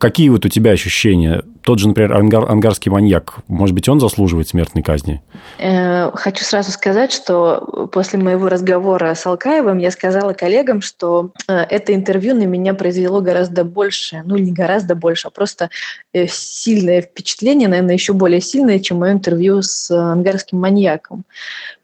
Какие 0.00 0.30
вот 0.30 0.46
у 0.46 0.48
тебя 0.48 0.70
ощущения? 0.70 1.42
Тот 1.60 1.78
же, 1.78 1.86
например, 1.86 2.14
ангар, 2.14 2.50
ангарский 2.50 2.90
маньяк, 2.90 3.34
может 3.48 3.74
быть, 3.74 3.86
он 3.86 4.00
заслуживает 4.00 4.48
смертной 4.48 4.82
казни? 4.82 5.20
Э, 5.58 6.10
хочу 6.14 6.42
сразу 6.42 6.72
сказать, 6.72 7.12
что 7.12 7.88
после 7.92 8.18
моего 8.18 8.48
разговора 8.48 9.14
с 9.14 9.26
Алкаевым 9.26 9.76
я 9.76 9.90
сказала 9.90 10.32
коллегам, 10.32 10.80
что 10.80 11.32
э, 11.48 11.52
это 11.52 11.94
интервью 11.94 12.34
на 12.34 12.44
меня 12.44 12.72
произвело 12.72 13.20
гораздо 13.20 13.62
больше, 13.62 14.22
ну 14.24 14.38
не 14.38 14.52
гораздо 14.52 14.94
больше, 14.94 15.28
а 15.28 15.30
просто 15.30 15.68
э, 16.14 16.26
сильное 16.28 17.02
впечатление, 17.02 17.68
наверное, 17.68 17.92
еще 17.92 18.14
более 18.14 18.40
сильное, 18.40 18.78
чем 18.78 19.00
мое 19.00 19.12
интервью 19.12 19.60
с 19.60 19.90
ангарским 19.90 20.58
маньяком. 20.58 21.24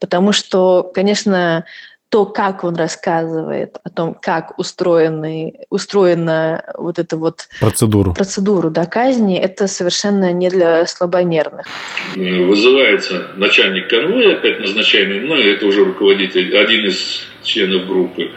Потому 0.00 0.32
что, 0.32 0.90
конечно, 0.94 1.66
то, 2.08 2.24
как 2.24 2.62
он 2.62 2.76
рассказывает 2.76 3.78
о 3.82 3.90
том, 3.90 4.16
как 4.20 4.58
устроены, 4.58 5.54
устроена 5.70 6.64
вот 6.78 6.98
эта 6.98 7.16
вот 7.16 7.48
процедуру, 7.60 8.14
процедуру 8.14 8.70
да, 8.70 8.86
казни, 8.86 9.38
это 9.38 9.66
совершенно 9.66 10.32
не 10.32 10.48
для 10.48 10.86
слабонервных. 10.86 11.66
Вызывается 12.14 13.28
начальник 13.36 13.88
конвоя, 13.88 14.36
опять 14.36 14.60
назначаемый 14.60 15.20
мной, 15.20 15.52
это 15.52 15.66
уже 15.66 15.84
руководитель, 15.84 16.56
один 16.56 16.86
из 16.86 17.26
членов 17.42 17.86
группы, 17.86 18.30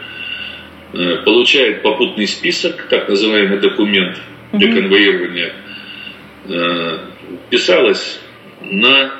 э, 0.92 1.16
получает 1.24 1.82
попутный 1.82 2.26
список, 2.26 2.88
так 2.90 3.08
называемый 3.08 3.60
документ 3.60 4.18
для 4.52 4.68
угу. 4.68 4.80
конвоирования, 4.80 5.52
э, 6.48 6.98
писалось 7.50 8.20
на 8.62 9.12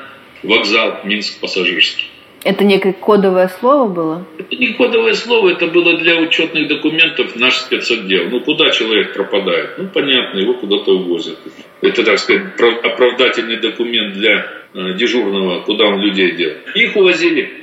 вокзал 0.43 0.99
Минск 1.05 1.39
пассажирский. 1.39 2.10
Это 2.43 2.63
некое 2.63 2.93
кодовое 2.93 3.47
слово 3.47 3.87
было? 3.87 4.25
Это 4.39 4.55
не 4.55 4.73
кодовое 4.73 5.13
слово, 5.13 5.49
это 5.49 5.67
было 5.67 5.97
для 5.97 6.17
учетных 6.17 6.67
документов 6.67 7.35
наш 7.35 7.57
спецотдел. 7.57 8.29
Ну, 8.29 8.39
куда 8.41 8.71
человек 8.71 9.13
пропадает? 9.13 9.77
Ну, 9.77 9.87
понятно, 9.93 10.39
его 10.39 10.55
куда-то 10.55 10.91
увозят. 10.91 11.37
Это, 11.81 12.03
так 12.03 12.17
сказать, 12.17 12.43
оправдательный 12.83 13.57
документ 13.57 14.13
для 14.13 14.47
э, 14.73 14.93
дежурного, 14.97 15.61
куда 15.61 15.85
он 15.85 15.99
людей 16.01 16.31
делал. 16.31 16.55
Их 16.73 16.95
увозили 16.95 17.61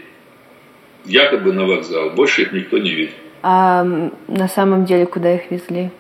якобы 1.05 1.53
на 1.53 1.67
вокзал. 1.67 2.11
Больше 2.11 2.43
их 2.43 2.53
никто 2.53 2.79
не 2.79 2.91
видел. 2.91 3.15
А 3.43 3.85
на 4.29 4.49
самом 4.49 4.85
деле 4.85 5.07
куда 5.07 5.35
их 5.35 5.51
везли? 5.51 5.91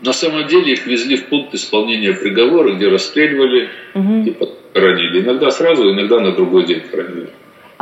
На 0.00 0.14
самом 0.14 0.46
деле 0.46 0.72
их 0.72 0.86
везли 0.86 1.16
в 1.16 1.26
пункт 1.26 1.54
исполнения 1.54 2.14
приговора, 2.14 2.72
где 2.72 2.88
расстреливали 2.88 3.68
угу. 3.94 4.22
и 4.24 4.34
хоронили. 4.72 5.20
Иногда 5.20 5.50
сразу, 5.50 5.90
иногда 5.92 6.20
на 6.20 6.32
другой 6.32 6.64
день 6.64 6.82
хоронили. 6.90 7.28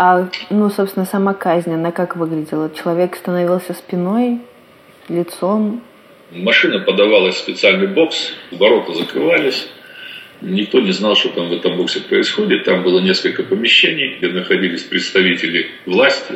А, 0.01 0.29
ну, 0.49 0.71
собственно, 0.71 1.05
сама 1.05 1.35
казнь, 1.35 1.75
она 1.75 1.91
как 1.91 2.15
выглядела? 2.15 2.71
Человек 2.73 3.17
становился 3.17 3.75
спиной, 3.75 4.39
лицом? 5.09 5.83
Машина 6.31 6.79
подавалась 6.79 7.35
в 7.35 7.39
специальный 7.39 7.89
бокс, 7.89 8.33
ворота 8.53 8.95
закрывались. 8.95 9.69
Никто 10.41 10.79
не 10.79 10.93
знал, 10.93 11.17
что 11.17 11.31
там 11.31 11.49
в 11.49 11.53
этом 11.53 11.77
боксе 11.77 11.99
происходит. 11.99 12.63
Там 12.63 12.85
было 12.85 13.01
несколько 13.01 13.43
помещений, 13.43 14.19
где 14.19 14.29
находились 14.29 14.85
представители 14.85 15.67
власти. 15.85 16.35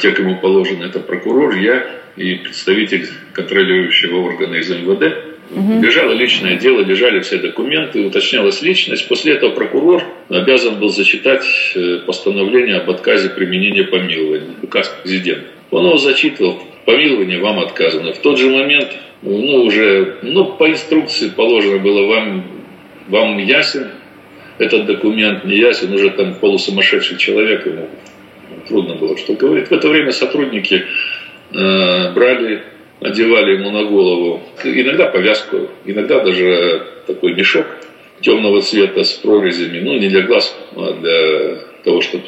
Те, 0.00 0.12
кому 0.12 0.36
положено, 0.36 0.84
это 0.84 0.98
прокурор, 0.98 1.54
я 1.54 1.86
и 2.16 2.36
представитель 2.36 3.10
контролирующего 3.34 4.22
органа 4.22 4.54
из 4.54 4.70
МВД. 4.70 5.25
Угу. 5.50 5.80
Лежало 5.80 6.12
личное 6.12 6.56
дело, 6.56 6.80
лежали 6.80 7.20
все 7.20 7.38
документы, 7.38 8.04
уточнялась 8.04 8.62
личность. 8.62 9.08
После 9.08 9.34
этого 9.34 9.50
прокурор 9.50 10.02
обязан 10.28 10.80
был 10.80 10.88
зачитать 10.88 11.44
э, 11.74 12.00
постановление 12.06 12.76
об 12.76 12.90
отказе 12.90 13.28
применения 13.28 13.84
помилования, 13.84 14.54
указ 14.62 14.88
президента. 15.02 15.46
Он 15.70 15.86
его 15.86 15.98
зачитывал, 15.98 16.58
помилование 16.84 17.38
вам 17.38 17.60
отказано. 17.60 18.12
В 18.12 18.18
тот 18.18 18.38
же 18.38 18.50
момент, 18.50 18.88
ну, 19.22 19.62
уже, 19.64 20.16
ну, 20.22 20.44
по 20.46 20.68
инструкции 20.68 21.28
положено 21.28 21.78
было 21.78 22.06
вам, 22.06 22.44
вам 23.08 23.38
ясен 23.38 23.90
этот 24.58 24.86
документ, 24.86 25.44
не 25.44 25.56
ясен, 25.56 25.92
уже 25.92 26.10
там 26.10 26.34
полусумасшедший 26.34 27.18
человек, 27.18 27.66
ему 27.66 27.88
трудно 28.68 28.94
было 28.94 29.16
что 29.16 29.34
говорить. 29.34 29.68
В 29.68 29.72
это 29.72 29.88
время 29.88 30.12
сотрудники 30.12 30.84
э, 31.52 32.12
брали, 32.12 32.62
одевали 33.00 33.56
ему 33.56 33.70
на 33.70 33.84
голову 33.84 34.42
иногда 34.64 35.06
повязку, 35.06 35.68
иногда 35.84 36.20
даже 36.20 36.86
такой 37.06 37.34
мешок 37.34 37.66
темного 38.20 38.62
цвета 38.62 39.04
с 39.04 39.12
прорезями, 39.12 39.80
ну 39.80 39.98
не 39.98 40.08
для 40.08 40.22
глаз, 40.22 40.56
а 40.74 40.92
для 40.94 41.58
того, 41.84 42.00
чтобы 42.00 42.24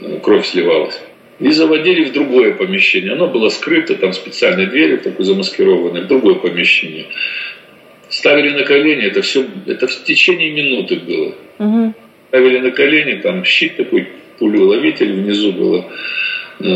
э, 0.00 0.18
кровь 0.22 0.46
сливалась. 0.46 1.00
И 1.38 1.50
заводили 1.50 2.04
в 2.04 2.12
другое 2.12 2.54
помещение. 2.54 3.12
Оно 3.12 3.28
было 3.28 3.50
скрыто, 3.50 3.94
там 3.94 4.12
специальной 4.12 4.66
дверью, 4.66 4.98
такой 5.00 5.24
замаскированной, 5.24 6.02
в 6.02 6.06
другое 6.06 6.36
помещение. 6.36 7.06
Ставили 8.08 8.50
на 8.50 8.64
колени, 8.64 9.04
это 9.04 9.20
все, 9.20 9.44
это 9.66 9.86
в 9.86 10.04
течение 10.04 10.50
минуты 10.50 10.96
было. 10.96 11.34
Угу. 11.58 11.94
Ставили 12.28 12.58
на 12.58 12.70
колени, 12.70 13.20
там 13.20 13.44
щит 13.44 13.76
такой, 13.76 14.08
пулеуловитель, 14.38 15.12
внизу 15.12 15.52
было 15.52 15.84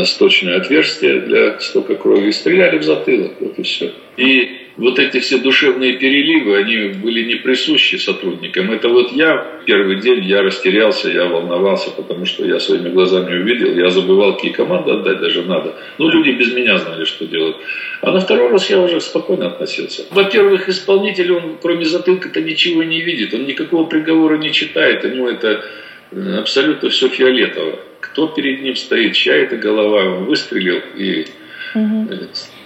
сточное 0.05 0.57
отверстие 0.57 1.21
для 1.21 1.59
стока 1.59 1.95
крови, 1.95 2.29
и 2.29 2.31
стреляли 2.31 2.77
в 2.77 2.83
затылок, 2.83 3.33
вот 3.39 3.57
и 3.57 3.63
все. 3.63 3.91
И 4.17 4.61
вот 4.77 4.99
эти 4.99 5.19
все 5.19 5.37
душевные 5.37 5.93
переливы, 5.93 6.57
они 6.57 6.99
были 6.99 7.23
не 7.23 7.35
присущи 7.35 7.97
сотрудникам. 7.97 8.71
Это 8.71 8.89
вот 8.89 9.11
я 9.11 9.61
первый 9.65 9.99
день, 10.01 10.23
я 10.25 10.41
растерялся, 10.41 11.09
я 11.09 11.25
волновался, 11.25 11.91
потому 11.91 12.25
что 12.25 12.45
я 12.45 12.59
своими 12.59 12.89
глазами 12.89 13.41
увидел, 13.41 13.75
я 13.75 13.89
забывал, 13.89 14.35
какие 14.35 14.51
команды 14.51 14.91
отдать 14.91 15.19
даже 15.19 15.43
надо. 15.43 15.75
Ну, 15.97 16.09
люди 16.09 16.31
без 16.31 16.53
меня 16.53 16.77
знали, 16.77 17.05
что 17.05 17.25
делать. 17.25 17.57
А 18.01 18.11
на 18.11 18.19
второй 18.19 18.49
раз 18.49 18.69
я 18.69 18.79
уже 18.79 19.01
спокойно 19.01 19.47
относился. 19.47 20.05
Во-первых, 20.11 20.69
исполнитель, 20.69 21.31
он 21.33 21.57
кроме 21.61 21.85
затылка-то 21.85 22.41
ничего 22.41 22.83
не 22.83 23.01
видит, 23.01 23.33
он 23.33 23.45
никакого 23.45 23.85
приговора 23.85 24.37
не 24.37 24.51
читает, 24.51 25.03
у 25.05 25.09
него 25.09 25.29
это 25.29 25.63
э, 26.11 26.37
абсолютно 26.39 26.89
все 26.89 27.09
фиолетово. 27.09 27.79
Кто 28.11 28.27
перед 28.27 28.61
ним 28.61 28.75
стоит, 28.75 29.13
чья 29.13 29.35
это 29.35 29.57
голова, 29.57 30.03
он 30.03 30.25
выстрелил 30.25 30.81
и 30.95 31.27
угу. 31.75 32.07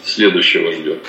следующего 0.03 0.71
ждет 0.71 0.99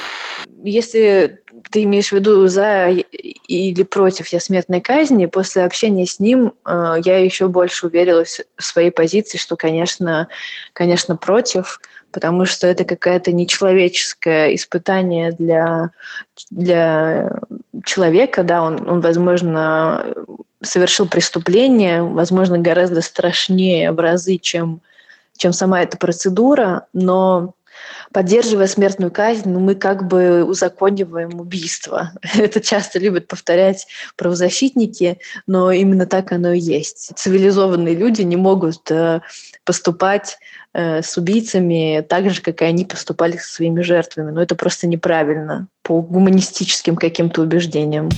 если 0.68 1.40
ты 1.70 1.84
имеешь 1.84 2.08
в 2.08 2.12
виду 2.12 2.46
за 2.48 2.88
или 2.88 3.82
против 3.82 4.28
я 4.28 4.40
смертной 4.40 4.80
казни, 4.80 5.26
после 5.26 5.64
общения 5.64 6.06
с 6.06 6.18
ним 6.18 6.52
э, 6.64 6.96
я 7.04 7.18
еще 7.18 7.48
больше 7.48 7.86
уверилась 7.86 8.40
в 8.56 8.62
своей 8.62 8.90
позиции, 8.90 9.38
что, 9.38 9.56
конечно, 9.56 10.28
конечно, 10.72 11.16
против, 11.16 11.80
потому 12.16 12.46
что 12.46 12.66
это 12.66 12.84
какое-то 12.84 13.30
нечеловеческое 13.30 14.54
испытание 14.54 15.32
для, 15.32 15.90
для 16.50 17.30
человека, 17.84 18.42
да, 18.42 18.62
он, 18.62 18.88
он, 18.88 19.02
возможно, 19.02 20.14
совершил 20.62 21.06
преступление, 21.06 22.02
возможно, 22.02 22.56
гораздо 22.56 23.02
страшнее 23.02 23.92
в 23.92 24.00
разы, 24.00 24.38
чем, 24.38 24.80
чем 25.36 25.52
сама 25.52 25.82
эта 25.82 25.98
процедура, 25.98 26.86
но 26.94 27.52
поддерживая 28.14 28.66
смертную 28.66 29.10
казнь, 29.10 29.50
ну, 29.50 29.60
мы 29.60 29.74
как 29.74 30.06
бы 30.06 30.42
узакониваем 30.42 31.38
убийство. 31.38 32.12
Это 32.34 32.62
часто 32.62 32.98
любят 32.98 33.28
повторять 33.28 33.86
правозащитники, 34.16 35.18
но 35.46 35.70
именно 35.70 36.06
так 36.06 36.32
оно 36.32 36.54
и 36.54 36.60
есть. 36.60 37.12
Цивилизованные 37.14 37.94
люди 37.94 38.22
не 38.22 38.36
могут 38.36 38.90
э, 38.90 39.20
поступать 39.64 40.38
э, 40.76 41.02
с 41.02 41.16
убийцами 41.16 42.04
так 42.06 42.30
же, 42.30 42.42
как 42.42 42.60
и 42.60 42.64
они 42.66 42.84
поступали 42.84 43.36
со 43.38 43.54
своими 43.54 43.80
жертвами. 43.80 44.30
Но 44.30 44.42
это 44.42 44.54
просто 44.54 44.86
неправильно 44.86 45.68
по 45.82 46.02
гуманистическим 46.02 46.96
каким-то 46.96 47.42
убеждениям. 47.42 48.10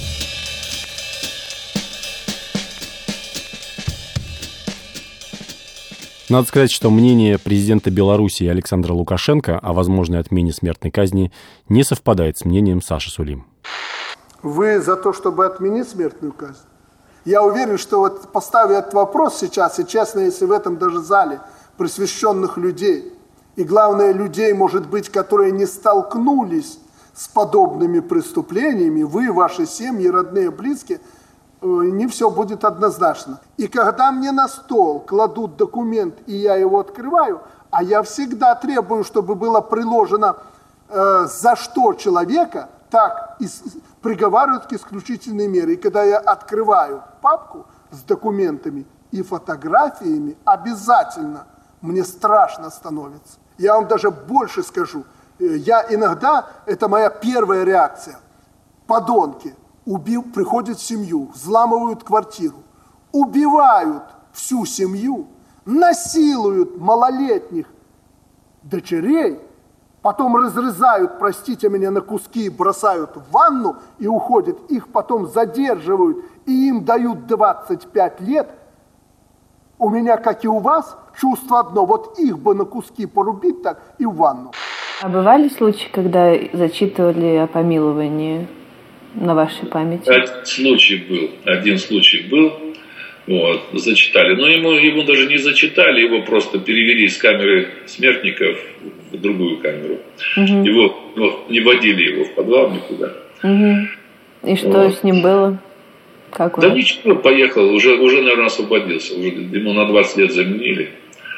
Надо 6.29 6.47
сказать, 6.47 6.71
что 6.71 6.91
мнение 6.91 7.39
президента 7.39 7.91
Беларуси 7.91 8.45
Александра 8.45 8.93
Лукашенко 8.93 9.59
о 9.59 9.73
возможной 9.73 10.19
отмене 10.19 10.53
смертной 10.53 10.91
казни 10.91 11.33
не 11.71 11.85
совпадает 11.85 12.37
с 12.37 12.45
мнением 12.45 12.83
Саши 12.83 13.11
Сулим. 13.11 13.47
Вы 14.43 14.81
за 14.81 14.97
то, 14.97 15.15
чтобы 15.15 15.47
отменить 15.47 15.89
смертную 15.89 16.33
казнь? 16.33 16.67
Я 17.25 17.43
уверен, 17.43 17.79
что 17.79 18.01
вот 18.01 18.33
поставив 18.33 18.77
этот 18.77 18.95
вопрос 18.95 19.39
сейчас, 19.39 19.79
и 19.79 19.87
честно, 19.87 20.21
если 20.21 20.45
в 20.45 20.53
этом 20.53 20.77
даже 20.77 21.01
зале 21.01 21.41
просвещенных 21.79 22.59
людей, 22.59 23.15
и 23.57 23.65
главное 23.65 24.13
людей, 24.13 24.53
может 24.53 24.89
быть, 24.89 25.09
которые 25.09 25.53
не 25.53 25.65
столкнулись 25.65 26.79
с 27.15 27.27
подобными 27.29 28.01
преступлениями, 28.01 29.03
вы, 29.03 29.33
ваши 29.33 29.65
семьи, 29.65 30.09
родные, 30.09 30.51
близкие– 30.51 31.01
Э, 31.61 31.67
не 31.67 32.07
все 32.07 32.31
будет 32.31 32.65
однозначно. 32.65 33.41
И 33.57 33.67
когда 33.67 34.13
мне 34.13 34.33
на 34.33 34.49
стол 34.49 35.01
кладут 35.01 35.57
документ, 35.57 36.15
и 36.27 36.35
я 36.35 36.55
его 36.55 36.79
открываю, 36.79 37.41
а 37.71 37.83
я 37.83 38.03
всегда 38.03 38.55
требую, 38.55 39.05
чтобы 39.05 39.35
было 39.35 39.61
приложено 39.61 40.37
э, 40.89 41.27
за 41.27 41.57
что 41.57 41.95
человека, 41.95 42.69
так 42.91 43.37
и 43.41 43.49
приговаривают 44.01 44.67
к 44.67 44.73
исключительной 44.73 45.49
мере. 45.49 45.75
И 45.75 45.77
когда 45.77 46.05
я 46.05 46.19
открываю 46.19 47.03
папку 47.21 47.67
с 47.91 48.03
документами 48.03 48.87
и 49.11 49.23
фотографиями, 49.23 50.37
обязательно 50.45 51.47
мне 51.81 52.05
страшно 52.05 52.71
становится. 52.71 53.39
Я 53.59 53.75
вам 53.75 53.89
даже 53.89 54.11
больше 54.11 54.63
скажу. 54.63 55.05
Э, 55.39 55.57
я 55.57 55.87
иногда, 55.91 56.47
это 56.67 56.89
моя 56.89 57.11
первая 57.11 57.65
реакция, 57.65 58.19
подонки– 58.87 59.55
убил, 59.89 60.23
приходят 60.23 60.79
в 60.79 60.83
семью, 60.83 61.31
взламывают 61.33 62.05
квартиру, 62.05 62.59
убивают 63.11 64.03
всю 64.33 64.67
семью, 64.67 65.27
насилуют 65.65 66.79
малолетних 66.79 67.67
дочерей, 68.63 69.41
потом 70.03 70.37
разрезают, 70.37 71.19
простите 71.19 71.71
меня, 71.71 71.91
на 71.91 72.03
куски, 72.03 72.51
бросают 72.51 73.17
в 73.17 73.33
ванну 73.33 73.77
и 73.99 74.07
уходят, 74.07 74.59
их 74.71 74.89
потом 74.89 75.27
задерживают 75.27 76.19
и 76.45 76.69
им 76.69 76.85
дают 76.85 77.27
25 77.27 78.21
лет, 78.21 78.51
у 79.79 79.89
меня, 79.89 80.19
как 80.19 80.45
и 80.45 80.49
у 80.49 80.59
вас, 80.59 80.99
чувство 81.21 81.61
одно, 81.61 81.85
вот 81.85 82.19
их 82.19 82.39
бы 82.39 82.55
на 82.55 82.65
куски 82.65 83.07
порубить 83.07 83.63
так 83.63 83.83
и 83.99 84.05
в 84.05 84.15
ванну. 84.15 84.53
А 85.01 85.09
бывали 85.09 85.49
случаи, 85.49 85.89
когда 85.93 86.35
зачитывали 86.53 87.37
о 87.37 87.47
помиловании 87.47 88.49
на 89.15 89.35
вашей 89.35 89.67
памяти? 89.67 90.09
Один 90.09 90.45
случай 90.45 90.97
был. 90.97 91.31
Один 91.45 91.79
случай 91.79 92.27
был. 92.29 92.53
Вот, 93.29 93.61
зачитали. 93.75 94.35
Но 94.35 94.49
ему, 94.49 94.73
ему 94.73 95.03
даже 95.05 95.27
не 95.27 95.37
зачитали, 95.37 96.01
его 96.01 96.23
просто 96.23 96.59
перевели 96.59 97.05
из 97.05 97.19
камеры 97.19 97.69
смертников 97.87 98.59
в 99.13 99.21
другую 99.21 99.59
камеру. 99.59 99.99
Угу. 100.37 100.65
Его 100.65 100.95
ну, 101.15 101.41
не 101.49 101.61
водили 101.61 102.15
его 102.15 102.25
в 102.25 102.35
подвал 102.35 102.71
никуда. 102.71 103.13
Угу. 103.43 104.51
И 104.51 104.57
что 104.57 104.69
вот. 104.69 104.95
с 104.95 105.03
ним 105.03 105.21
было? 105.21 105.59
Как 106.31 106.57
он? 106.57 106.63
Да 106.63 106.71
ничего, 106.71 107.17
поехал, 107.17 107.71
уже, 107.71 107.97
уже, 107.97 108.23
наверное, 108.23 108.47
освободился. 108.47 109.15
Уже 109.15 109.29
ему 109.29 109.75
на 109.75 109.87
20 109.87 110.17
лет 110.17 110.33
заменили. 110.33 110.91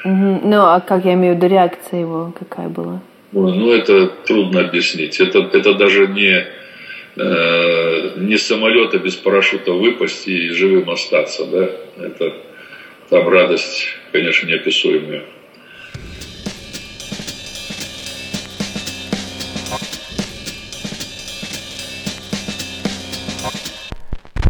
Ну, 0.04 0.56
а 0.56 0.80
как 0.80 1.04
я 1.04 1.14
имею 1.14 1.34
в 1.34 1.36
виду, 1.36 1.48
реакция 1.48 2.00
его 2.00 2.32
какая 2.38 2.68
была? 2.68 3.00
Ну, 3.32 3.72
это 3.72 4.06
трудно 4.06 4.60
объяснить. 4.60 5.20
Это, 5.20 5.38
это 5.52 5.74
даже 5.74 6.08
не 6.08 6.46
э, 7.16 8.12
не 8.16 8.36
самолета 8.38 8.98
без 8.98 9.16
парашюта 9.16 9.72
выпасть 9.72 10.26
и 10.26 10.50
живым 10.50 10.90
остаться, 10.90 11.44
да, 11.46 11.70
это 12.04 12.34
там 13.08 13.28
радость, 13.28 13.86
конечно, 14.12 14.46
неописуемая. 14.46 15.22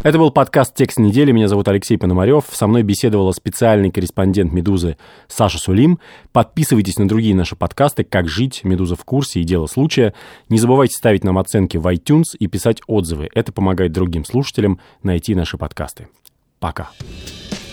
Это 0.02 0.16
был 0.16 0.30
подкаст 0.30 0.74
«Текст 0.74 0.98
недели». 0.98 1.30
Меня 1.30 1.46
зовут 1.46 1.68
Алексей 1.68 1.98
Пономарев. 1.98 2.44
Со 2.50 2.66
мной 2.66 2.82
беседовала 2.82 3.32
специальный 3.32 3.90
корреспондент 3.90 4.50
«Медузы» 4.50 4.96
Саша 5.28 5.58
Сулим. 5.58 5.98
Подписывайтесь 6.32 6.98
на 6.98 7.06
другие 7.06 7.34
наши 7.34 7.54
подкасты 7.54 8.02
«Как 8.02 8.26
жить», 8.26 8.62
«Медуза 8.64 8.96
в 8.96 9.04
курсе» 9.04 9.40
и 9.40 9.44
«Дело 9.44 9.66
случая». 9.66 10.14
Не 10.48 10.58
забывайте 10.58 10.94
ставить 10.96 11.22
нам 11.22 11.36
оценки 11.36 11.76
в 11.76 11.86
iTunes 11.86 12.34
и 12.38 12.46
писать 12.46 12.80
отзывы. 12.86 13.28
Это 13.34 13.52
помогает 13.52 13.92
другим 13.92 14.24
слушателям 14.24 14.80
найти 15.02 15.34
наши 15.34 15.58
подкасты. 15.58 16.08
Пока. 16.60 16.84
Пока. 16.84 17.69